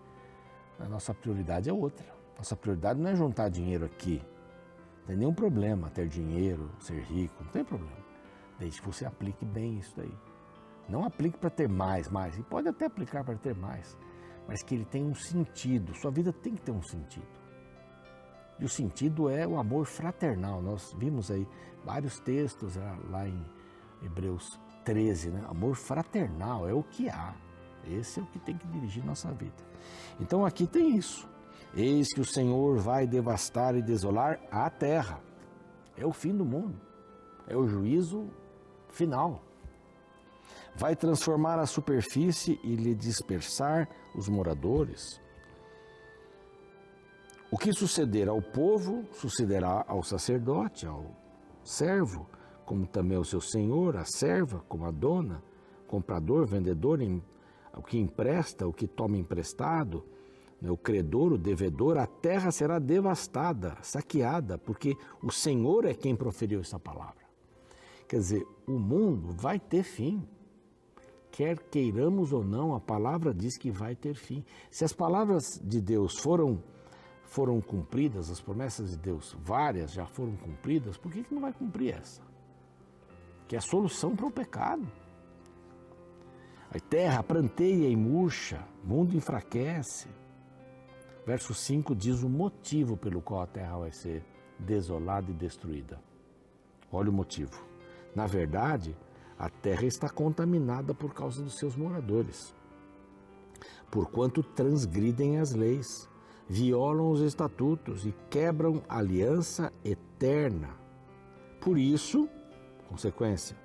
A 0.78 0.88
nossa 0.88 1.12
prioridade 1.12 1.68
é 1.68 1.72
outra. 1.72 2.06
Nossa 2.36 2.54
prioridade 2.54 3.00
não 3.00 3.10
é 3.10 3.16
juntar 3.16 3.48
dinheiro 3.48 3.84
aqui. 3.84 4.22
Não 5.00 5.06
tem 5.06 5.16
nenhum 5.16 5.34
problema 5.34 5.90
ter 5.90 6.06
dinheiro, 6.06 6.70
ser 6.78 7.02
rico, 7.02 7.42
não 7.42 7.50
tem 7.50 7.64
problema. 7.64 8.00
Desde 8.58 8.80
que 8.80 8.86
você 8.86 9.04
aplique 9.04 9.44
bem 9.44 9.78
isso 9.78 9.92
daí. 9.96 10.14
Não 10.88 11.04
aplique 11.04 11.38
para 11.38 11.50
ter 11.50 11.68
mais, 11.68 12.08
mais. 12.08 12.38
E 12.38 12.42
pode 12.42 12.68
até 12.68 12.86
aplicar 12.86 13.24
para 13.24 13.36
ter 13.36 13.54
mais. 13.54 13.98
Mas 14.46 14.62
que 14.62 14.74
ele 14.74 14.84
tenha 14.84 15.06
um 15.06 15.14
sentido. 15.14 15.92
Sua 15.96 16.10
vida 16.10 16.32
tem 16.32 16.54
que 16.54 16.62
ter 16.62 16.72
um 16.72 16.82
sentido. 16.82 17.40
E 18.60 18.64
o 18.64 18.68
sentido 18.68 19.28
é 19.28 19.46
o 19.46 19.58
amor 19.58 19.86
fraternal. 19.86 20.62
Nós 20.62 20.94
vimos 20.96 21.30
aí 21.30 21.46
vários 21.84 22.20
textos 22.20 22.76
lá 23.08 23.26
em 23.26 23.44
Hebreus 24.02 24.58
13, 24.84 25.30
né? 25.30 25.44
Amor 25.48 25.74
fraternal 25.74 26.68
é 26.68 26.72
o 26.72 26.82
que 26.82 27.08
há. 27.08 27.34
Esse 27.88 28.20
é 28.20 28.22
o 28.22 28.26
que 28.26 28.38
tem 28.38 28.56
que 28.56 28.66
dirigir 28.66 29.04
nossa 29.04 29.32
vida. 29.32 29.62
Então 30.20 30.44
aqui 30.44 30.66
tem 30.66 30.96
isso. 30.96 31.28
Eis 31.74 32.12
que 32.12 32.20
o 32.20 32.24
Senhor 32.24 32.78
vai 32.78 33.06
devastar 33.06 33.76
e 33.76 33.82
desolar 33.82 34.40
a 34.50 34.68
terra. 34.68 35.20
É 35.96 36.04
o 36.04 36.12
fim 36.12 36.36
do 36.36 36.44
mundo. 36.44 36.80
É 37.46 37.56
o 37.56 37.66
juízo 37.66 38.28
final. 38.88 39.42
Vai 40.76 40.94
transformar 40.96 41.58
a 41.58 41.66
superfície 41.66 42.60
e 42.62 42.74
lhe 42.74 42.94
dispersar 42.94 43.88
os 44.14 44.28
moradores. 44.28 45.20
O 47.50 47.58
que 47.58 47.72
suceder 47.72 48.28
ao 48.28 48.40
povo, 48.40 49.04
sucederá 49.12 49.84
ao 49.88 50.04
sacerdote, 50.04 50.86
ao 50.86 51.04
servo, 51.64 52.28
como 52.70 52.86
também 52.86 53.18
ao 53.18 53.24
seu 53.24 53.40
senhor, 53.40 53.96
a 53.96 54.04
serva, 54.04 54.64
como 54.68 54.84
a 54.84 54.92
dona, 54.92 55.42
comprador, 55.88 56.46
vendedor, 56.46 57.00
o 57.76 57.82
que 57.82 57.98
empresta, 57.98 58.64
o 58.64 58.72
que 58.72 58.86
toma 58.86 59.16
emprestado, 59.16 60.04
né, 60.62 60.70
o 60.70 60.76
credor, 60.76 61.32
o 61.32 61.36
devedor, 61.36 61.98
a 61.98 62.06
terra 62.06 62.52
será 62.52 62.78
devastada, 62.78 63.76
saqueada, 63.82 64.56
porque 64.56 64.96
o 65.20 65.32
Senhor 65.32 65.84
é 65.84 65.94
quem 65.94 66.14
proferiu 66.14 66.60
essa 66.60 66.78
palavra. 66.78 67.24
Quer 68.06 68.18
dizer, 68.18 68.46
o 68.68 68.78
mundo 68.78 69.32
vai 69.32 69.58
ter 69.58 69.82
fim. 69.82 70.22
Quer 71.32 71.58
queiramos 71.58 72.32
ou 72.32 72.44
não, 72.44 72.72
a 72.72 72.80
palavra 72.80 73.34
diz 73.34 73.58
que 73.58 73.72
vai 73.72 73.96
ter 73.96 74.14
fim. 74.14 74.44
Se 74.70 74.84
as 74.84 74.92
palavras 74.92 75.60
de 75.60 75.80
Deus 75.80 76.16
foram 76.20 76.62
foram 77.24 77.60
cumpridas, 77.60 78.30
as 78.30 78.40
promessas 78.40 78.90
de 78.92 78.96
Deus, 78.96 79.36
várias 79.40 79.92
já 79.92 80.06
foram 80.06 80.36
cumpridas, 80.36 80.96
por 80.96 81.10
que, 81.10 81.24
que 81.24 81.34
não 81.34 81.42
vai 81.42 81.52
cumprir 81.52 81.94
essa? 81.94 82.29
Que 83.50 83.56
é 83.56 83.58
a 83.58 83.62
solução 83.62 84.14
para 84.14 84.26
o 84.26 84.30
pecado. 84.30 84.86
A 86.72 86.78
terra 86.78 87.20
pranteia 87.20 87.88
e 87.88 87.96
murcha, 87.96 88.64
o 88.84 88.86
mundo 88.86 89.16
enfraquece. 89.16 90.06
Verso 91.26 91.52
5 91.52 91.92
diz 91.96 92.22
o 92.22 92.28
motivo 92.28 92.96
pelo 92.96 93.20
qual 93.20 93.42
a 93.42 93.48
terra 93.48 93.76
vai 93.78 93.90
ser 93.90 94.24
desolada 94.56 95.32
e 95.32 95.34
destruída. 95.34 96.00
Olha 96.92 97.10
o 97.10 97.12
motivo. 97.12 97.60
Na 98.14 98.24
verdade, 98.24 98.96
a 99.36 99.48
terra 99.50 99.84
está 99.84 100.08
contaminada 100.08 100.94
por 100.94 101.12
causa 101.12 101.42
dos 101.42 101.58
seus 101.58 101.74
moradores, 101.74 102.54
porquanto 103.90 104.44
transgridem 104.44 105.40
as 105.40 105.54
leis 105.54 106.08
violam 106.48 107.10
os 107.10 107.20
estatutos 107.20 108.06
e 108.06 108.14
quebram 108.30 108.80
a 108.88 108.98
aliança 108.98 109.72
eterna. 109.84 110.68
Por 111.60 111.76
isso, 111.76 112.28
consequência, 112.90 113.56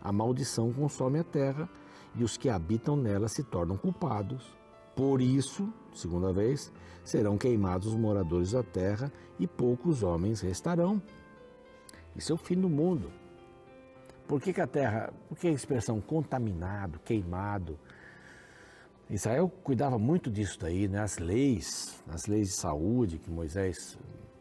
a 0.00 0.10
maldição 0.10 0.72
consome 0.72 1.18
a 1.18 1.24
terra 1.24 1.68
e 2.14 2.24
os 2.24 2.36
que 2.36 2.48
habitam 2.48 2.96
nela 2.96 3.28
se 3.28 3.44
tornam 3.44 3.76
culpados. 3.76 4.56
Por 4.96 5.20
isso, 5.20 5.72
segunda 5.92 6.32
vez, 6.32 6.72
serão 7.04 7.36
queimados 7.36 7.88
os 7.88 7.94
moradores 7.94 8.52
da 8.52 8.62
terra 8.62 9.12
e 9.38 9.46
poucos 9.46 10.02
homens 10.02 10.40
restarão. 10.40 11.00
Isso 12.16 12.32
é 12.32 12.34
o 12.34 12.38
fim 12.38 12.56
do 12.56 12.68
mundo. 12.68 13.12
Por 14.26 14.40
que, 14.40 14.52
que 14.52 14.60
a 14.60 14.66
terra, 14.66 15.12
por 15.28 15.38
que 15.38 15.46
a 15.46 15.52
expressão 15.52 16.00
contaminado, 16.00 16.98
queimado? 17.00 17.78
Israel 19.10 19.48
cuidava 19.62 19.98
muito 19.98 20.30
disso 20.30 20.58
daí, 20.58 20.88
né? 20.88 21.00
as 21.00 21.18
leis, 21.18 22.02
as 22.08 22.26
leis 22.26 22.48
de 22.48 22.54
saúde 22.54 23.18
que 23.18 23.30
Moisés 23.30 23.98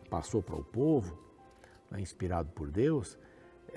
passou 0.09 0.41
para 0.41 0.55
o 0.55 0.63
povo, 0.63 1.17
né? 1.89 2.01
inspirado 2.01 2.49
por 2.49 2.69
Deus, 2.69 3.17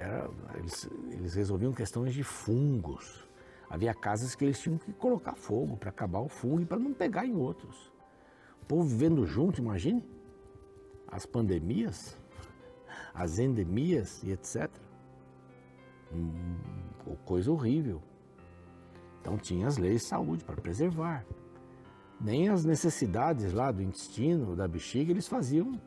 era, 0.00 0.30
eles, 0.56 0.88
eles 1.10 1.34
resolviam 1.34 1.72
questões 1.72 2.14
de 2.14 2.22
fungos. 2.22 3.28
Havia 3.68 3.94
casas 3.94 4.34
que 4.34 4.44
eles 4.44 4.58
tinham 4.58 4.78
que 4.78 4.92
colocar 4.92 5.34
fogo 5.34 5.76
para 5.76 5.90
acabar 5.90 6.20
o 6.20 6.28
fungo 6.28 6.62
e 6.62 6.64
para 6.64 6.78
não 6.78 6.92
pegar 6.92 7.26
em 7.26 7.36
outros. 7.36 7.92
O 8.62 8.66
povo 8.66 8.82
vivendo 8.82 9.26
junto, 9.26 9.60
imagine 9.60 10.04
as 11.06 11.26
pandemias, 11.26 12.16
as 13.14 13.38
endemias 13.38 14.22
e 14.22 14.32
etc. 14.32 14.70
Hum, 16.12 16.56
coisa 17.24 17.50
horrível. 17.50 18.02
Então 19.20 19.36
tinha 19.36 19.66
as 19.66 19.76
leis 19.76 20.02
de 20.02 20.08
saúde 20.08 20.44
para 20.44 20.56
preservar. 20.56 21.24
Nem 22.20 22.48
as 22.48 22.64
necessidades 22.64 23.52
lá 23.52 23.70
do 23.70 23.82
intestino, 23.82 24.56
da 24.56 24.66
bexiga, 24.66 25.10
eles 25.10 25.28
faziam 25.28 25.80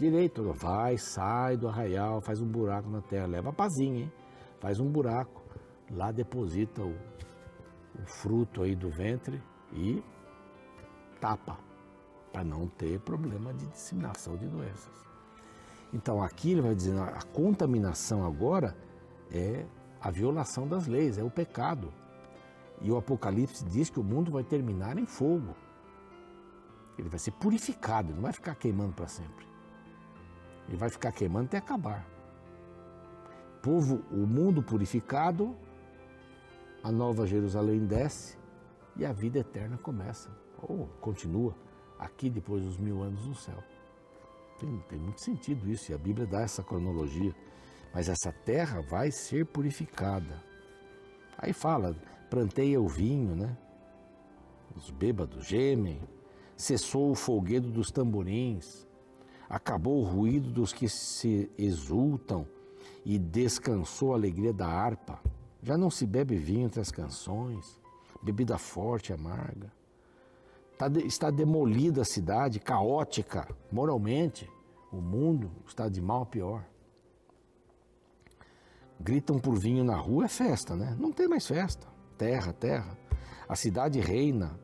direito. 0.00 0.42
Vai, 0.52 0.96
sai 0.98 1.56
do 1.56 1.68
arraial, 1.68 2.20
faz 2.20 2.40
um 2.40 2.46
buraco 2.46 2.88
na 2.88 3.02
terra, 3.02 3.26
leva 3.26 3.50
a 3.50 3.52
pazinha, 3.52 4.04
hein? 4.04 4.12
Faz 4.58 4.80
um 4.80 4.90
buraco, 4.90 5.42
lá 5.90 6.10
deposita 6.10 6.82
o, 6.82 6.90
o 6.92 8.06
fruto 8.06 8.62
aí 8.62 8.74
do 8.74 8.90
ventre 8.90 9.40
e 9.72 10.02
tapa, 11.20 11.58
para 12.32 12.44
não 12.44 12.66
ter 12.66 12.98
problema 13.00 13.52
de 13.54 13.66
disseminação 13.66 14.36
de 14.36 14.46
doenças. 14.46 14.92
Então 15.92 16.22
aqui 16.22 16.52
ele 16.52 16.62
vai 16.62 16.74
dizer, 16.74 16.98
a 16.98 17.22
contaminação 17.32 18.24
agora 18.24 18.76
é 19.30 19.66
a 20.00 20.10
violação 20.10 20.66
das 20.66 20.86
leis, 20.86 21.18
é 21.18 21.22
o 21.22 21.30
pecado. 21.30 21.92
E 22.80 22.90
o 22.90 22.96
Apocalipse 22.96 23.64
diz 23.64 23.90
que 23.90 24.00
o 24.00 24.04
mundo 24.04 24.30
vai 24.30 24.42
terminar 24.42 24.96
em 24.96 25.04
fogo. 25.04 25.54
Ele 26.98 27.08
vai 27.08 27.18
ser 27.18 27.32
purificado, 27.32 28.14
não 28.14 28.22
vai 28.22 28.32
ficar 28.32 28.54
queimando 28.54 28.92
para 28.92 29.06
sempre. 29.06 29.49
Ele 30.70 30.78
vai 30.78 30.88
ficar 30.88 31.10
queimando 31.10 31.46
até 31.46 31.58
acabar. 31.58 32.06
Povo, 33.60 34.04
o 34.10 34.24
mundo 34.24 34.62
purificado, 34.62 35.54
a 36.82 36.92
nova 36.92 37.26
Jerusalém 37.26 37.84
desce 37.84 38.38
e 38.96 39.04
a 39.04 39.12
vida 39.12 39.40
eterna 39.40 39.76
começa, 39.76 40.30
ou 40.62 40.86
continua, 41.00 41.54
aqui 41.98 42.30
depois 42.30 42.62
dos 42.62 42.78
mil 42.78 43.02
anos 43.02 43.26
no 43.26 43.34
céu. 43.34 43.62
Tem, 44.60 44.78
tem 44.88 44.98
muito 44.98 45.20
sentido 45.20 45.68
isso, 45.68 45.90
e 45.90 45.94
a 45.94 45.98
Bíblia 45.98 46.26
dá 46.26 46.40
essa 46.40 46.62
cronologia. 46.62 47.34
Mas 47.92 48.08
essa 48.08 48.32
terra 48.32 48.80
vai 48.80 49.10
ser 49.10 49.46
purificada. 49.46 50.40
Aí 51.36 51.52
fala, 51.52 51.96
planteia 52.30 52.80
o 52.80 52.86
vinho, 52.86 53.34
né? 53.34 53.58
Os 54.76 54.90
bêbados 54.90 55.46
gemem, 55.46 56.00
cessou 56.56 57.10
o 57.10 57.16
folguedo 57.16 57.70
dos 57.70 57.90
tamborins, 57.90 58.86
acabou 59.50 60.00
o 60.00 60.04
ruído 60.04 60.48
dos 60.48 60.72
que 60.72 60.88
se 60.88 61.50
exultam 61.58 62.46
e 63.04 63.18
descansou 63.18 64.12
a 64.12 64.16
alegria 64.16 64.52
da 64.52 64.66
harpa. 64.66 65.20
Já 65.62 65.76
não 65.76 65.90
se 65.90 66.06
bebe 66.06 66.36
vinho 66.36 66.66
entre 66.66 66.80
as 66.80 66.90
canções, 66.90 67.78
bebida 68.22 68.56
forte 68.56 69.12
amarga. 69.12 69.70
Tá 70.78 70.86
está 71.04 71.30
demolida 71.30 72.02
a 72.02 72.06
cidade, 72.06 72.60
caótica, 72.60 73.46
moralmente. 73.70 74.48
O 74.90 75.00
mundo 75.00 75.50
está 75.66 75.88
de 75.88 76.00
mal 76.00 76.22
a 76.22 76.26
pior. 76.26 76.64
Gritam 78.98 79.38
por 79.38 79.58
vinho 79.58 79.84
na 79.84 79.96
rua, 79.96 80.26
é 80.26 80.28
festa, 80.28 80.76
né? 80.76 80.96
Não 80.98 81.12
tem 81.12 81.28
mais 81.28 81.46
festa 81.46 81.90
terra, 82.20 82.52
terra. 82.52 82.98
A 83.48 83.56
cidade 83.56 83.98
reina, 83.98 84.60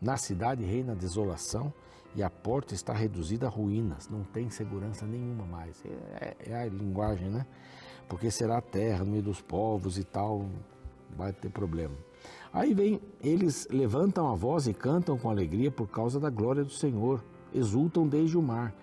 na 0.00 0.16
cidade 0.16 0.62
reina 0.64 0.92
a 0.92 0.94
desolação 0.94 1.74
e 2.18 2.22
a 2.22 2.28
porta 2.28 2.74
está 2.74 2.92
reduzida 2.92 3.46
a 3.46 3.48
ruínas, 3.48 4.08
não 4.08 4.24
tem 4.24 4.50
segurança 4.50 5.06
nenhuma 5.06 5.46
mais. 5.46 5.80
É, 5.84 6.36
é, 6.40 6.50
é 6.50 6.62
a 6.62 6.66
linguagem, 6.66 7.30
né? 7.30 7.46
Porque 8.08 8.28
será 8.28 8.58
a 8.58 8.60
terra 8.60 9.04
no 9.04 9.12
meio 9.12 9.22
dos 9.22 9.40
povos 9.40 9.96
e 9.98 10.02
tal, 10.02 10.44
vai 11.16 11.32
ter 11.32 11.48
problema. 11.48 11.94
Aí 12.52 12.74
vem, 12.74 13.00
eles 13.22 13.68
levantam 13.70 14.26
a 14.26 14.34
voz 14.34 14.66
e 14.66 14.74
cantam 14.74 15.16
com 15.16 15.30
alegria 15.30 15.70
por 15.70 15.86
causa 15.86 16.18
da 16.18 16.28
glória 16.28 16.64
do 16.64 16.72
Senhor, 16.72 17.24
exultam 17.54 18.04
desde 18.04 18.36
o 18.36 18.42
mar. 18.42 18.74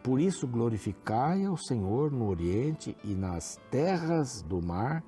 Por 0.00 0.20
isso 0.20 0.46
glorificai 0.46 1.44
ao 1.44 1.56
Senhor 1.56 2.12
no 2.12 2.28
Oriente 2.28 2.96
e 3.02 3.12
nas 3.12 3.58
terras 3.72 4.40
do 4.40 4.62
mar, 4.62 5.02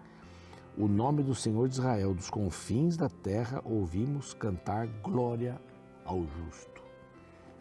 o 0.76 0.88
nome 0.88 1.22
do 1.22 1.36
Senhor 1.36 1.68
de 1.68 1.74
Israel, 1.74 2.14
dos 2.14 2.30
confins 2.30 2.96
da 2.96 3.08
terra, 3.08 3.62
ouvimos 3.64 4.34
cantar 4.34 4.88
glória 5.04 5.60
ao 6.04 6.26
justo. 6.26 6.75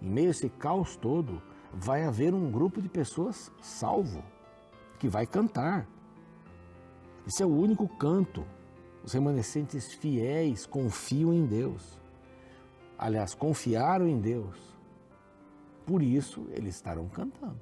Em 0.01 0.09
meio 0.09 0.27
a 0.27 0.31
esse 0.31 0.49
caos 0.49 0.95
todo, 0.95 1.41
vai 1.73 2.03
haver 2.03 2.33
um 2.33 2.51
grupo 2.51 2.81
de 2.81 2.89
pessoas 2.89 3.51
salvo, 3.61 4.23
que 4.99 5.07
vai 5.07 5.25
cantar. 5.25 5.87
Esse 7.27 7.43
é 7.43 7.45
o 7.45 7.55
único 7.55 7.87
canto. 7.87 8.45
Os 9.03 9.13
remanescentes 9.13 9.93
fiéis 9.93 10.65
confiam 10.65 11.33
em 11.33 11.45
Deus. 11.45 11.99
Aliás, 12.97 13.33
confiaram 13.33 14.07
em 14.07 14.19
Deus 14.19 14.75
por 15.85 16.01
isso 16.01 16.47
eles 16.49 16.75
estarão 16.75 17.07
cantando. 17.07 17.59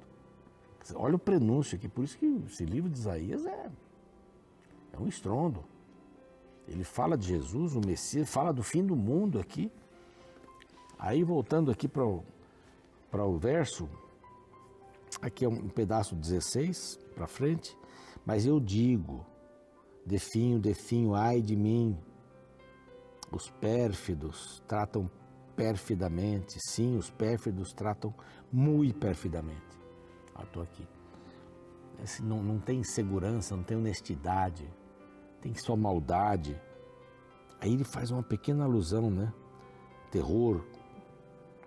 Olha 0.94 1.16
o 1.16 1.18
prenúncio 1.18 1.76
aqui, 1.76 1.88
por 1.88 2.04
isso 2.04 2.18
que 2.18 2.26
esse 2.46 2.64
livro 2.64 2.90
de 2.90 2.98
Isaías 2.98 3.44
é, 3.46 3.70
é 4.92 4.98
um 4.98 5.06
estrondo. 5.06 5.64
Ele 6.66 6.84
fala 6.84 7.16
de 7.16 7.26
Jesus, 7.26 7.74
o 7.74 7.80
Messias, 7.80 8.28
fala 8.28 8.52
do 8.52 8.62
fim 8.62 8.84
do 8.84 8.96
mundo 8.96 9.38
aqui. 9.38 9.70
Aí 11.04 11.22
voltando 11.22 11.70
aqui 11.70 11.86
para 11.86 12.02
o, 12.02 12.24
para 13.10 13.26
o 13.26 13.36
verso, 13.36 13.86
aqui 15.20 15.44
é 15.44 15.48
um 15.48 15.68
pedaço 15.68 16.14
16 16.14 16.98
para 17.14 17.26
frente, 17.26 17.76
mas 18.24 18.46
eu 18.46 18.58
digo, 18.58 19.22
definho, 20.06 20.58
definho, 20.58 21.14
ai 21.14 21.42
de 21.42 21.54
mim, 21.56 21.94
os 23.30 23.50
pérfidos 23.50 24.62
tratam 24.66 25.10
perfidamente. 25.54 26.58
Sim, 26.70 26.96
os 26.96 27.10
pérfidos 27.10 27.74
tratam 27.74 28.14
muito 28.50 28.98
perfidamente. 28.98 29.60
Estou 30.42 30.62
ah, 30.62 30.64
aqui. 30.64 30.88
Esse 32.02 32.22
não, 32.22 32.42
não 32.42 32.58
tem 32.58 32.82
segurança, 32.82 33.54
não 33.54 33.62
tem 33.62 33.76
honestidade, 33.76 34.66
tem 35.42 35.52
só 35.54 35.76
maldade. 35.76 36.58
Aí 37.60 37.74
ele 37.74 37.84
faz 37.84 38.10
uma 38.10 38.22
pequena 38.22 38.64
alusão, 38.64 39.10
né? 39.10 39.30
Terror, 40.10 40.64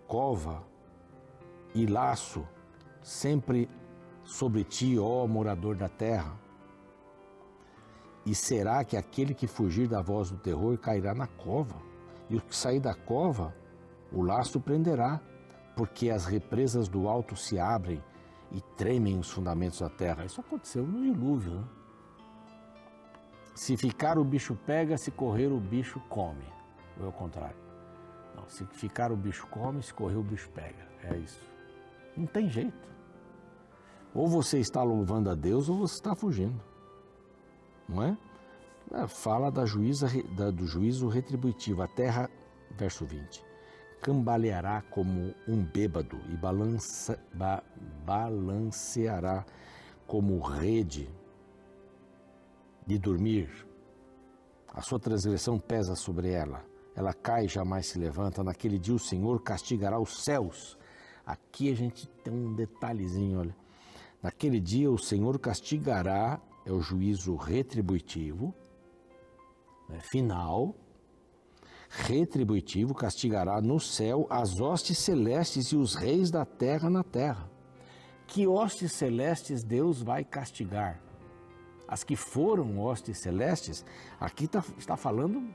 cova 0.08 0.64
e 1.76 1.86
laço, 1.86 2.48
sempre 3.04 3.70
sobre 4.24 4.64
ti, 4.64 4.98
ó 4.98 5.28
morador 5.28 5.76
da 5.76 5.90
terra. 5.90 6.40
E 8.26 8.34
será 8.34 8.84
que 8.84 8.98
aquele 8.98 9.34
que 9.34 9.48
fugir 9.48 9.88
da 9.88 10.02
voz 10.02 10.32
do 10.32 10.38
terror 10.38 10.78
cairá 10.78 11.14
na 11.14 11.28
cova? 11.28 11.76
E 12.30 12.36
o 12.36 12.42
que 12.42 12.56
sair 12.56 12.80
da 12.80 12.94
cova 12.94 13.56
o 14.12 14.22
laço 14.22 14.60
prenderá, 14.60 15.22
porque 15.76 16.10
as 16.10 16.26
represas 16.26 16.88
do 16.88 17.08
alto 17.08 17.36
se 17.36 17.60
abrem 17.60 18.04
e 18.52 18.62
tremem 18.76 19.20
os 19.20 19.30
fundamentos 19.30 19.80
da 19.80 19.90
terra. 19.90 20.26
Isso 20.26 20.42
aconteceu 20.42 20.86
no 20.86 21.02
dilúvio. 21.02 21.54
Né? 21.54 21.64
Se 23.54 23.76
ficar 23.76 24.18
o 24.18 24.24
bicho 24.24 24.56
pega, 24.66 24.98
se 24.98 25.12
correr 25.12 25.48
o 25.48 25.60
bicho 25.60 26.02
come. 26.10 26.46
Ou 27.00 27.06
é 27.06 27.10
o 27.10 27.12
contrário? 27.12 27.67
Não, 28.38 28.48
se 28.48 28.64
ficar 28.66 29.12
o 29.12 29.18
bicho 29.18 29.46
come, 29.48 29.84
se 29.84 29.94
correr 29.94 30.16
o 30.16 30.24
bicho 30.24 30.50
pega. 30.52 30.88
É 31.04 31.18
isso. 31.18 31.42
Não 32.16 32.26
tem 32.26 32.50
jeito. 32.50 32.88
Ou 34.14 34.28
você 34.28 34.60
está 34.60 34.82
louvando 34.84 35.30
a 35.30 35.36
Deus 35.36 35.68
ou 35.68 35.80
você 35.80 35.96
está 35.96 36.16
fugindo. 36.16 36.62
Não 37.90 38.02
é? 38.04 38.18
é 38.94 39.08
fala 39.08 39.52
da 39.52 39.66
juíza, 39.66 40.08
da, 40.36 40.52
do 40.52 40.66
juízo 40.66 41.08
retributivo. 41.08 41.82
A 41.82 41.88
terra, 41.88 42.30
verso 42.78 43.06
20 43.06 43.48
cambaleará 44.02 44.82
como 44.90 45.34
um 45.48 45.64
bêbado 45.64 46.20
e 46.30 46.38
balança, 46.38 47.20
ba, 47.34 47.64
balanceará 48.06 49.46
como 50.06 50.40
rede 50.40 51.10
de 52.86 52.98
dormir. 52.98 53.50
A 54.74 54.82
sua 54.82 55.00
transgressão 55.00 55.60
pesa 55.60 55.96
sobre 55.96 56.30
ela, 56.30 56.64
ela 56.98 57.14
cai 57.14 57.46
e 57.46 57.48
jamais 57.48 57.86
se 57.86 58.00
levanta. 58.00 58.44
Naquele 58.44 58.80
dia 58.80 58.96
o 58.96 59.00
Senhor 59.00 59.40
castigará 59.44 60.00
os 60.00 60.24
céus. 60.24 60.76
Aqui 61.24 61.72
a 61.72 61.76
gente 61.76 62.08
tem 62.24 62.34
um 62.34 62.56
detalhezinho, 62.56 63.40
olha. 63.40 63.56
Naquele 64.22 64.60
dia 64.60 64.90
o 64.90 64.98
Senhor 64.98 65.38
castigará, 65.38 66.42
é 66.66 66.72
o 66.72 66.82
juízo 66.82 67.36
retributivo, 67.36 68.52
né, 69.88 70.00
final, 70.02 70.76
retributivo 71.88 72.96
castigará 72.96 73.62
no 73.62 73.80
céu 73.80 74.26
as 74.28 74.60
hostes 74.60 74.98
celestes 74.98 75.68
e 75.68 75.76
os 75.76 75.94
reis 75.94 76.32
da 76.32 76.46
terra 76.46 76.90
na 76.90 77.04
terra. 77.04 77.48
Que 78.26 78.48
hostes 78.48 78.92
celestes 78.94 79.64
Deus 79.64 80.02
vai 80.02 80.24
castigar? 80.24 81.00
As 81.88 82.04
que 82.04 82.16
foram 82.16 82.80
hostes 82.80 83.20
celestes, 83.20 83.86
aqui 84.20 84.48
tá, 84.48 84.64
está 84.78 84.98
falando, 84.98 85.48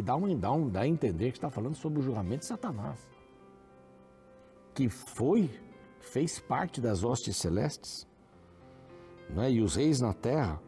que 0.00 0.02
dá, 0.02 0.16
um, 0.16 0.38
dá, 0.38 0.50
um, 0.50 0.68
dá 0.68 0.80
a 0.80 0.88
entender 0.88 1.30
que 1.30 1.36
está 1.36 1.50
falando 1.50 1.74
sobre 1.74 2.00
o 2.00 2.02
julgamento 2.02 2.40
de 2.40 2.46
Satanás. 2.46 3.06
Que 4.74 4.88
foi, 4.88 5.50
fez 6.00 6.40
parte 6.40 6.80
das 6.80 7.04
hostes 7.04 7.36
celestes. 7.36 8.08
Né? 9.28 9.52
E 9.52 9.60
os 9.60 9.76
reis 9.76 10.00
na 10.00 10.14
terra 10.14 10.58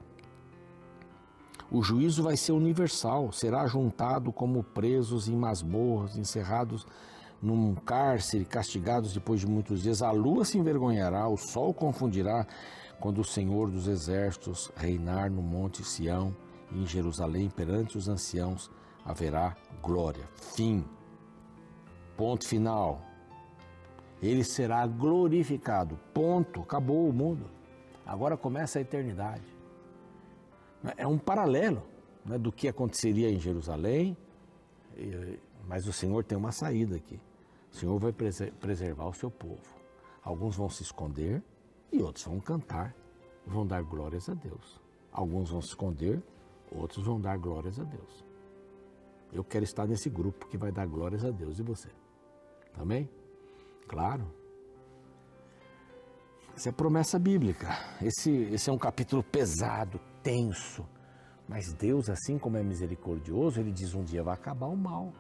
o 1.71 1.83
juízo 1.83 2.23
vai 2.23 2.37
ser 2.37 2.53
universal, 2.53 3.33
será 3.33 3.67
juntado 3.67 4.31
como 4.31 4.63
presos 4.63 5.27
em 5.27 5.35
masmorras, 5.35 6.19
encerrados 6.19 6.87
num 7.41 7.75
cárcere, 7.75 8.45
castigados 8.45 9.15
depois 9.15 9.41
de 9.41 9.47
muitos 9.47 9.81
dias. 9.83 10.03
A 10.03 10.11
lua 10.11 10.45
se 10.45 10.59
envergonhará, 10.59 11.27
o 11.27 11.39
sol 11.39 11.73
confundirá, 11.73 12.47
quando 13.01 13.23
o 13.23 13.25
Senhor 13.25 13.71
dos 13.71 13.89
exércitos 13.89 14.71
reinar 14.77 15.31
no 15.31 15.41
monte 15.41 15.83
Sião 15.83 16.37
e 16.71 16.83
em 16.83 16.87
Jerusalém 16.87 17.49
perante 17.49 17.97
os 17.97 18.07
anciãos 18.07 18.71
haverá 19.05 19.57
glória. 19.83 20.29
Fim. 20.35 20.85
Ponto 22.17 22.47
final. 22.47 23.03
Ele 24.23 24.45
será 24.45 24.87
glorificado. 24.87 25.99
Ponto. 26.13 26.61
Acabou 26.63 27.09
o 27.09 27.13
mundo. 27.13 27.47
Agora 28.07 28.37
começa 28.37 28.79
a 28.79 28.83
eternidade. 28.83 29.45
É 30.97 31.07
um 31.07 31.19
paralelo 31.19 31.83
né, 32.25 32.39
do 32.39 32.51
que 32.51 32.69
aconteceria 32.69 33.31
em 33.31 33.39
Jerusalém, 33.39 34.17
mas 35.67 35.87
o 35.87 35.93
Senhor 35.93 36.25
tem 36.25 36.37
uma 36.37 36.51
saída 36.51 36.97
aqui. 36.97 37.21
O 37.73 37.77
Senhor 37.77 37.99
vai 37.99 38.13
preservar 38.13 39.07
o 39.07 39.15
seu 39.15 39.31
povo. 39.31 39.63
Alguns 40.23 40.57
vão 40.57 40.69
se 40.69 40.83
esconder 40.83 41.43
e 41.93 42.03
outros 42.03 42.25
vão 42.25 42.41
cantar 42.41 42.95
vão 43.47 43.67
dar 43.67 43.83
glórias 43.83 44.29
a 44.29 44.35
Deus. 44.35 44.81
Alguns 45.13 45.51
vão 45.51 45.61
se 45.61 45.69
esconder, 45.69 46.23
outros 46.71 47.05
vão 47.05 47.21
dar 47.21 47.37
glórias 47.37 47.79
a 47.79 47.85
Deus. 47.85 48.25
Eu 49.33 49.43
quero 49.43 49.65
estar 49.65 49.87
nesse 49.87 50.11
grupo 50.11 50.47
que 50.47 50.59
vai 50.59 50.71
dar 50.71 50.87
glórias 50.87 51.25
a 51.25 51.31
Deus 51.31 51.59
e 51.59 51.63
você. 51.63 51.89
Também? 52.75 53.09
Claro. 53.89 54.31
Essa 56.55 56.69
é 56.69 56.73
promessa 56.73 57.19
bíblica. 57.19 57.69
Esse, 58.03 58.31
esse 58.31 58.69
é 58.69 58.73
um 58.73 58.79
capítulo 58.79 59.23
pesado, 59.23 59.99
tenso. 60.23 60.87
Mas 61.49 61.73
Deus, 61.73 62.11
assim 62.11 62.39
como 62.39 62.57
é 62.57 62.63
misericordioso, 62.63 63.59
ele 63.59 63.73
diz: 63.73 63.95
um 63.95 64.05
dia 64.05 64.23
vai 64.23 64.35
acabar 64.35 64.67
o 64.67 64.77
mal. 64.77 65.13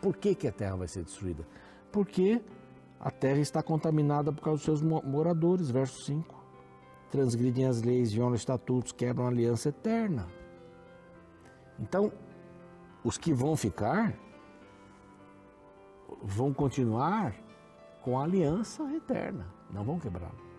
Por 0.00 0.16
que, 0.16 0.34
que 0.34 0.48
a 0.48 0.52
terra 0.52 0.76
vai 0.76 0.88
ser 0.88 1.04
destruída? 1.04 1.46
Porque 1.92 2.42
a 2.98 3.10
terra 3.10 3.38
está 3.38 3.62
contaminada 3.62 4.32
por 4.32 4.42
causa 4.42 4.56
dos 4.58 4.64
seus 4.64 4.82
moradores. 4.82 5.70
Verso 5.70 6.04
5. 6.04 6.42
Transgridem 7.10 7.66
as 7.66 7.82
leis, 7.82 8.12
violam 8.12 8.34
estatutos, 8.34 8.90
quebram 8.90 9.26
a 9.26 9.28
aliança 9.28 9.68
eterna. 9.68 10.26
Então, 11.78 12.12
os 13.04 13.18
que 13.18 13.32
vão 13.32 13.56
ficar 13.56 14.14
vão 16.22 16.52
continuar 16.52 17.34
com 18.02 18.18
a 18.18 18.24
aliança 18.24 18.82
eterna, 18.94 19.46
não 19.70 19.84
vão 19.84 19.98
quebrá-la. 19.98 20.52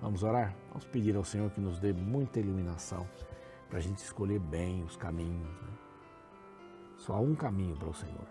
Vamos 0.00 0.22
orar? 0.22 0.54
Vamos 0.68 0.86
pedir 0.86 1.14
ao 1.16 1.24
Senhor 1.24 1.50
que 1.50 1.60
nos 1.60 1.78
dê 1.78 1.92
muita 1.92 2.40
iluminação 2.40 3.06
para 3.68 3.78
a 3.78 3.82
gente 3.82 3.98
escolher 3.98 4.38
bem 4.38 4.82
os 4.82 4.96
caminhos. 4.96 5.60
Né? 5.62 5.72
Só 6.96 7.14
há 7.14 7.20
um 7.20 7.34
caminho 7.34 7.76
para 7.76 7.88
o 7.88 7.94
Senhor. 7.94 8.26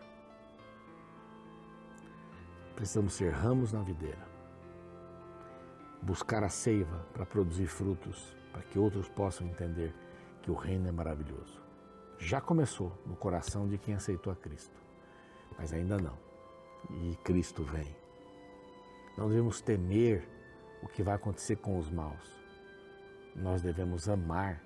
Precisamos 2.76 3.14
ser 3.14 3.32
ramos 3.32 3.74
na 3.74 3.84
videira, 3.84 4.26
buscar 6.02 6.44
a 6.44 6.50
seiva 6.50 7.06
para 7.14 7.26
produzir 7.26 7.68
frutos, 7.68 8.36
para 8.54 8.62
que 8.64 8.80
outros 8.80 9.10
possam 9.10 9.46
entender 9.48 9.94
que 10.42 10.50
o 10.50 10.56
reino 10.56 10.88
é 10.88 10.92
maravilhoso. 10.92 11.59
Já 12.20 12.42
começou 12.42 12.92
no 13.06 13.16
coração 13.16 13.68
de 13.68 13.78
quem 13.78 13.96
aceitou 13.96 14.32
a 14.32 14.36
Cristo, 14.36 14.78
mas 15.58 15.74
ainda 15.74 15.98
não. 15.98 16.18
E 17.02 17.16
Cristo 17.24 17.64
vem. 17.64 17.96
Não 19.18 19.28
devemos 19.30 19.62
temer 19.62 20.28
o 20.84 20.88
que 20.88 21.02
vai 21.02 21.16
acontecer 21.16 21.56
com 21.56 21.78
os 21.78 21.90
maus. 21.90 22.38
Nós 23.36 23.62
devemos 23.62 24.08
amar 24.08 24.62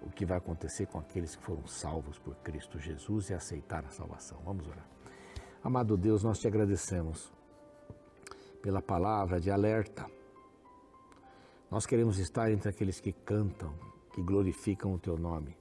o 0.00 0.10
que 0.10 0.24
vai 0.24 0.38
acontecer 0.38 0.86
com 0.86 0.98
aqueles 0.98 1.36
que 1.36 1.42
foram 1.42 1.66
salvos 1.66 2.18
por 2.18 2.34
Cristo 2.36 2.78
Jesus 2.78 3.30
e 3.30 3.34
aceitar 3.34 3.84
a 3.84 3.90
salvação. 3.90 4.38
Vamos 4.44 4.66
orar. 4.66 4.86
Amado 5.62 5.96
Deus, 5.96 6.24
nós 6.24 6.38
te 6.38 6.48
agradecemos 6.48 7.32
pela 8.60 8.82
palavra 8.82 9.40
de 9.40 9.50
alerta. 9.50 10.06
Nós 11.70 11.86
queremos 11.86 12.18
estar 12.18 12.50
entre 12.50 12.68
aqueles 12.68 13.00
que 13.00 13.12
cantam, 13.12 13.72
que 14.12 14.22
glorificam 14.22 14.92
o 14.92 14.98
teu 14.98 15.16
nome, 15.16 15.56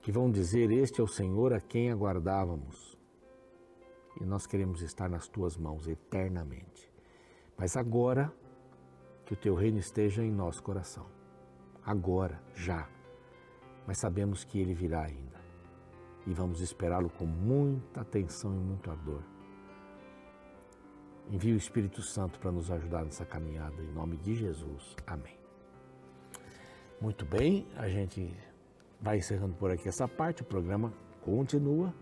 que 0.00 0.12
vão 0.12 0.30
dizer: 0.30 0.70
Este 0.70 1.00
é 1.00 1.04
o 1.04 1.08
Senhor 1.08 1.52
a 1.52 1.60
quem 1.60 1.90
aguardávamos. 1.90 2.98
E 4.20 4.24
nós 4.24 4.46
queremos 4.46 4.82
estar 4.82 5.08
nas 5.08 5.28
tuas 5.28 5.56
mãos 5.56 5.86
eternamente. 5.86 6.92
Mas 7.56 7.76
agora, 7.76 8.32
que 9.24 9.34
o 9.34 9.36
teu 9.36 9.54
reino 9.54 9.78
esteja 9.78 10.22
em 10.22 10.30
nosso 10.30 10.62
coração. 10.62 11.06
Agora, 11.84 12.40
já 12.54 12.88
mas 13.88 13.96
sabemos 13.96 14.44
que 14.44 14.60
ele 14.60 14.74
virá 14.74 15.04
ainda 15.04 15.40
e 16.26 16.34
vamos 16.34 16.60
esperá-lo 16.60 17.08
com 17.08 17.24
muita 17.24 18.02
atenção 18.02 18.54
e 18.54 18.58
muita 18.58 18.94
dor. 18.96 19.24
Envie 21.30 21.54
o 21.54 21.56
Espírito 21.56 22.02
Santo 22.02 22.38
para 22.38 22.52
nos 22.52 22.70
ajudar 22.70 23.02
nessa 23.02 23.24
caminhada, 23.24 23.82
em 23.82 23.90
nome 23.94 24.18
de 24.18 24.34
Jesus. 24.34 24.94
Amém. 25.06 25.38
Muito 27.00 27.24
bem, 27.24 27.66
a 27.76 27.88
gente 27.88 28.36
vai 29.00 29.18
encerrando 29.18 29.54
por 29.54 29.70
aqui 29.70 29.88
essa 29.88 30.08
parte, 30.08 30.42
o 30.42 30.44
programa 30.44 30.92
continua 31.22 31.94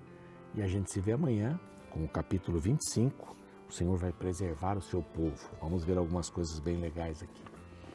e 0.54 0.62
a 0.62 0.66
gente 0.66 0.90
se 0.90 1.00
vê 1.00 1.12
amanhã 1.12 1.58
com 1.90 2.04
o 2.04 2.08
capítulo 2.08 2.58
25. 2.58 3.36
O 3.68 3.72
Senhor 3.72 3.96
vai 3.96 4.12
preservar 4.12 4.78
o 4.78 4.82
seu 4.82 5.02
povo. 5.02 5.50
Vamos 5.60 5.84
ver 5.84 5.98
algumas 5.98 6.30
coisas 6.30 6.58
bem 6.60 6.76
legais 6.76 7.22
aqui. 7.22 7.42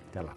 Até 0.09 0.21
lá. 0.21 0.35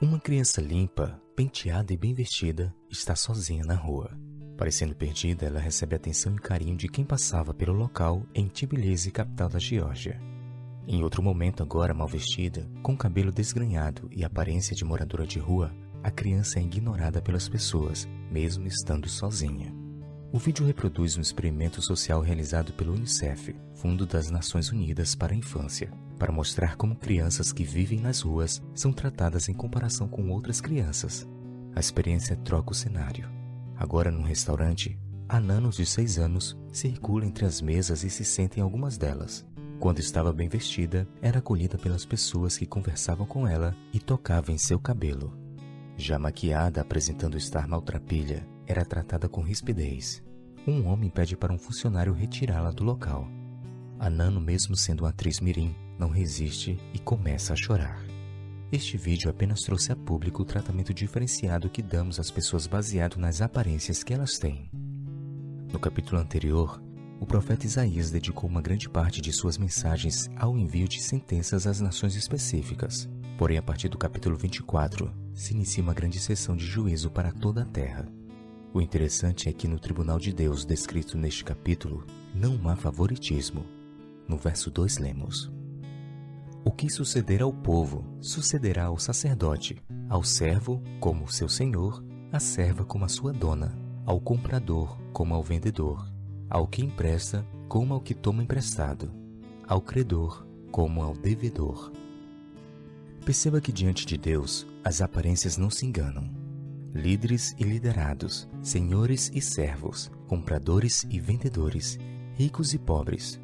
Uma 0.00 0.20
criança 0.20 0.60
limpa, 0.60 1.20
penteada 1.34 1.92
e 1.92 1.96
bem 1.96 2.14
vestida 2.14 2.74
está 2.88 3.16
sozinha 3.16 3.64
na 3.64 3.74
rua. 3.74 4.16
Parecendo 4.56 4.94
perdida, 4.94 5.46
ela 5.46 5.60
recebe 5.60 5.94
atenção 5.94 6.34
e 6.34 6.38
carinho 6.38 6.76
de 6.76 6.88
quem 6.88 7.04
passava 7.04 7.52
pelo 7.52 7.72
local 7.72 8.22
em 8.34 8.48
Tbilisi, 8.48 9.10
capital 9.10 9.48
da 9.48 9.58
Geórgia. 9.58 10.20
Em 10.90 11.02
outro 11.02 11.22
momento, 11.22 11.62
agora 11.62 11.92
mal 11.92 12.08
vestida, 12.08 12.66
com 12.82 12.96
cabelo 12.96 13.30
desgrenhado 13.30 14.08
e 14.10 14.24
aparência 14.24 14.74
de 14.74 14.86
moradora 14.86 15.26
de 15.26 15.38
rua, 15.38 15.70
a 16.02 16.10
criança 16.10 16.58
é 16.58 16.62
ignorada 16.62 17.20
pelas 17.20 17.46
pessoas, 17.46 18.08
mesmo 18.30 18.66
estando 18.66 19.06
sozinha. 19.06 19.70
O 20.32 20.38
vídeo 20.38 20.64
reproduz 20.64 21.18
um 21.18 21.20
experimento 21.20 21.82
social 21.82 22.22
realizado 22.22 22.72
pelo 22.72 22.94
UNICEF, 22.94 23.54
Fundo 23.74 24.06
das 24.06 24.30
Nações 24.30 24.70
Unidas 24.72 25.14
para 25.14 25.34
a 25.34 25.36
Infância, 25.36 25.92
para 26.18 26.32
mostrar 26.32 26.74
como 26.76 26.96
crianças 26.96 27.52
que 27.52 27.64
vivem 27.64 28.00
nas 28.00 28.22
ruas 28.22 28.62
são 28.74 28.90
tratadas 28.90 29.46
em 29.50 29.52
comparação 29.52 30.08
com 30.08 30.30
outras 30.30 30.58
crianças. 30.58 31.28
A 31.74 31.80
experiência 31.80 32.34
troca 32.34 32.72
o 32.72 32.74
cenário. 32.74 33.28
Agora, 33.76 34.10
num 34.10 34.22
restaurante, 34.22 34.98
a 35.28 35.38
nanos 35.38 35.76
de 35.76 35.84
6 35.84 36.18
anos 36.18 36.58
circula 36.72 37.26
entre 37.26 37.44
as 37.44 37.60
mesas 37.60 38.04
e 38.04 38.08
se 38.08 38.24
senta 38.24 38.58
em 38.58 38.62
algumas 38.62 38.96
delas. 38.96 39.46
Quando 39.78 40.00
estava 40.00 40.32
bem 40.32 40.48
vestida, 40.48 41.06
era 41.22 41.38
acolhida 41.38 41.78
pelas 41.78 42.04
pessoas 42.04 42.58
que 42.58 42.66
conversavam 42.66 43.24
com 43.24 43.46
ela 43.46 43.76
e 43.92 44.00
tocavam 44.00 44.52
em 44.52 44.58
seu 44.58 44.78
cabelo. 44.80 45.38
Já 45.96 46.18
maquiada, 46.18 46.80
apresentando 46.80 47.36
estar 47.36 47.68
maltrapilha, 47.68 48.44
era 48.66 48.84
tratada 48.84 49.28
com 49.28 49.40
rispidez. 49.40 50.22
Um 50.66 50.86
homem 50.86 51.08
pede 51.08 51.36
para 51.36 51.52
um 51.52 51.58
funcionário 51.58 52.12
retirá-la 52.12 52.72
do 52.72 52.82
local. 52.82 53.28
A 54.00 54.10
Nano, 54.10 54.40
mesmo 54.40 54.76
sendo 54.76 55.04
uma 55.04 55.10
atriz 55.10 55.40
mirim, 55.40 55.74
não 55.96 56.08
resiste 56.08 56.76
e 56.92 56.98
começa 56.98 57.52
a 57.52 57.56
chorar. 57.56 58.04
Este 58.70 58.96
vídeo 58.96 59.30
apenas 59.30 59.60
trouxe 59.62 59.92
a 59.92 59.96
público 59.96 60.42
o 60.42 60.44
tratamento 60.44 60.92
diferenciado 60.92 61.70
que 61.70 61.82
damos 61.82 62.18
às 62.18 62.30
pessoas 62.30 62.66
baseado 62.66 63.16
nas 63.16 63.40
aparências 63.40 64.02
que 64.02 64.12
elas 64.12 64.38
têm. 64.38 64.70
No 65.72 65.78
capítulo 65.78 66.20
anterior, 66.20 66.82
o 67.20 67.26
profeta 67.26 67.66
Isaías 67.66 68.10
dedicou 68.10 68.48
uma 68.48 68.62
grande 68.62 68.88
parte 68.88 69.20
de 69.20 69.32
suas 69.32 69.58
mensagens 69.58 70.30
ao 70.36 70.56
envio 70.56 70.88
de 70.88 71.02
sentenças 71.02 71.66
às 71.66 71.80
nações 71.80 72.14
específicas. 72.14 73.08
Porém, 73.36 73.58
a 73.58 73.62
partir 73.62 73.88
do 73.88 73.98
capítulo 73.98 74.36
24, 74.36 75.12
se 75.34 75.52
inicia 75.52 75.82
uma 75.82 75.94
grande 75.94 76.18
sessão 76.18 76.56
de 76.56 76.64
juízo 76.64 77.10
para 77.10 77.32
toda 77.32 77.62
a 77.62 77.66
terra. 77.66 78.08
O 78.72 78.80
interessante 78.80 79.48
é 79.48 79.52
que 79.52 79.66
no 79.66 79.78
tribunal 79.78 80.18
de 80.18 80.32
Deus 80.32 80.64
descrito 80.64 81.16
neste 81.16 81.44
capítulo 81.44 82.06
não 82.34 82.68
há 82.68 82.76
favoritismo. 82.76 83.64
No 84.28 84.36
verso 84.36 84.70
2 84.70 84.98
lemos: 84.98 85.50
O 86.64 86.70
que 86.70 86.90
suceder 86.90 87.42
ao 87.42 87.52
povo 87.52 88.04
sucederá 88.20 88.84
ao 88.84 88.98
sacerdote, 88.98 89.76
ao 90.08 90.22
servo 90.22 90.82
como 91.00 91.30
seu 91.30 91.48
senhor, 91.48 92.04
à 92.30 92.38
serva 92.38 92.84
como 92.84 93.04
a 93.04 93.08
sua 93.08 93.32
dona, 93.32 93.76
ao 94.04 94.20
comprador 94.20 94.98
como 95.12 95.34
ao 95.34 95.42
vendedor, 95.42 96.17
ao 96.48 96.66
que 96.66 96.82
empresta 96.82 97.46
como 97.68 97.94
ao 97.94 98.00
que 98.00 98.14
toma 98.14 98.42
emprestado, 98.42 99.12
ao 99.66 99.80
credor 99.80 100.46
como 100.70 101.02
ao 101.02 101.14
devedor. 101.14 101.92
Perceba 103.24 103.60
que 103.60 103.72
diante 103.72 104.06
de 104.06 104.16
Deus 104.16 104.66
as 104.82 105.00
aparências 105.00 105.56
não 105.56 105.70
se 105.70 105.84
enganam 105.84 106.38
líderes 106.94 107.54
e 107.58 107.64
liderados, 107.64 108.48
senhores 108.62 109.30
e 109.34 109.40
servos, 109.40 110.10
compradores 110.26 111.06
e 111.10 111.20
vendedores, 111.20 111.98
ricos 112.34 112.72
e 112.72 112.78
pobres. 112.78 113.40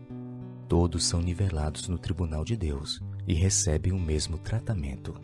Todos 0.68 1.04
são 1.04 1.20
nivelados 1.20 1.88
no 1.88 1.98
tribunal 1.98 2.44
de 2.44 2.56
Deus 2.56 3.00
e 3.26 3.34
recebem 3.34 3.92
o 3.92 3.98
mesmo 3.98 4.38
tratamento. 4.38 5.14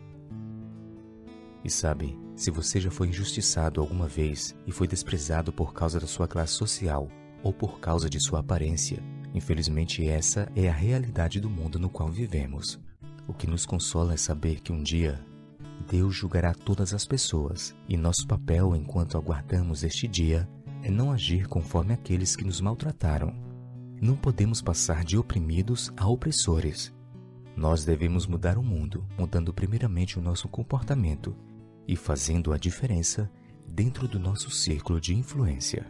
E 1.63 1.69
sabe, 1.69 2.17
se 2.35 2.49
você 2.49 2.79
já 2.79 2.89
foi 2.89 3.07
injustiçado 3.07 3.81
alguma 3.81 4.07
vez 4.07 4.55
e 4.65 4.71
foi 4.71 4.87
desprezado 4.87 5.51
por 5.51 5.73
causa 5.73 5.99
da 5.99 6.07
sua 6.07 6.27
classe 6.27 6.53
social 6.53 7.09
ou 7.43 7.53
por 7.53 7.79
causa 7.79 8.09
de 8.09 8.19
sua 8.19 8.39
aparência, 8.39 9.01
infelizmente 9.33 10.07
essa 10.07 10.51
é 10.55 10.69
a 10.69 10.73
realidade 10.73 11.39
do 11.39 11.49
mundo 11.49 11.79
no 11.79 11.89
qual 11.89 12.09
vivemos. 12.09 12.79
O 13.27 13.33
que 13.33 13.47
nos 13.47 13.65
consola 13.65 14.13
é 14.13 14.17
saber 14.17 14.59
que 14.59 14.71
um 14.71 14.81
dia 14.81 15.23
Deus 15.89 16.15
julgará 16.15 16.53
todas 16.53 16.93
as 16.93 17.05
pessoas, 17.05 17.75
e 17.87 17.97
nosso 17.97 18.25
papel 18.27 18.75
enquanto 18.75 19.17
aguardamos 19.17 19.83
este 19.83 20.07
dia 20.07 20.47
é 20.83 20.89
não 20.89 21.11
agir 21.11 21.47
conforme 21.47 21.93
aqueles 21.93 22.35
que 22.35 22.45
nos 22.45 22.61
maltrataram. 22.61 23.33
Não 24.01 24.15
podemos 24.15 24.61
passar 24.61 25.03
de 25.03 25.17
oprimidos 25.17 25.91
a 25.95 26.07
opressores. 26.07 26.93
Nós 27.55 27.83
devemos 27.83 28.25
mudar 28.25 28.57
o 28.57 28.63
mundo, 28.63 29.05
mudando 29.17 29.53
primeiramente 29.53 30.17
o 30.17 30.21
nosso 30.21 30.47
comportamento 30.47 31.35
e 31.87 31.95
fazendo 31.95 32.53
a 32.53 32.57
diferença 32.57 33.29
dentro 33.67 34.07
do 34.07 34.19
nosso 34.19 34.49
círculo 34.49 34.99
de 34.99 35.13
influência. 35.13 35.85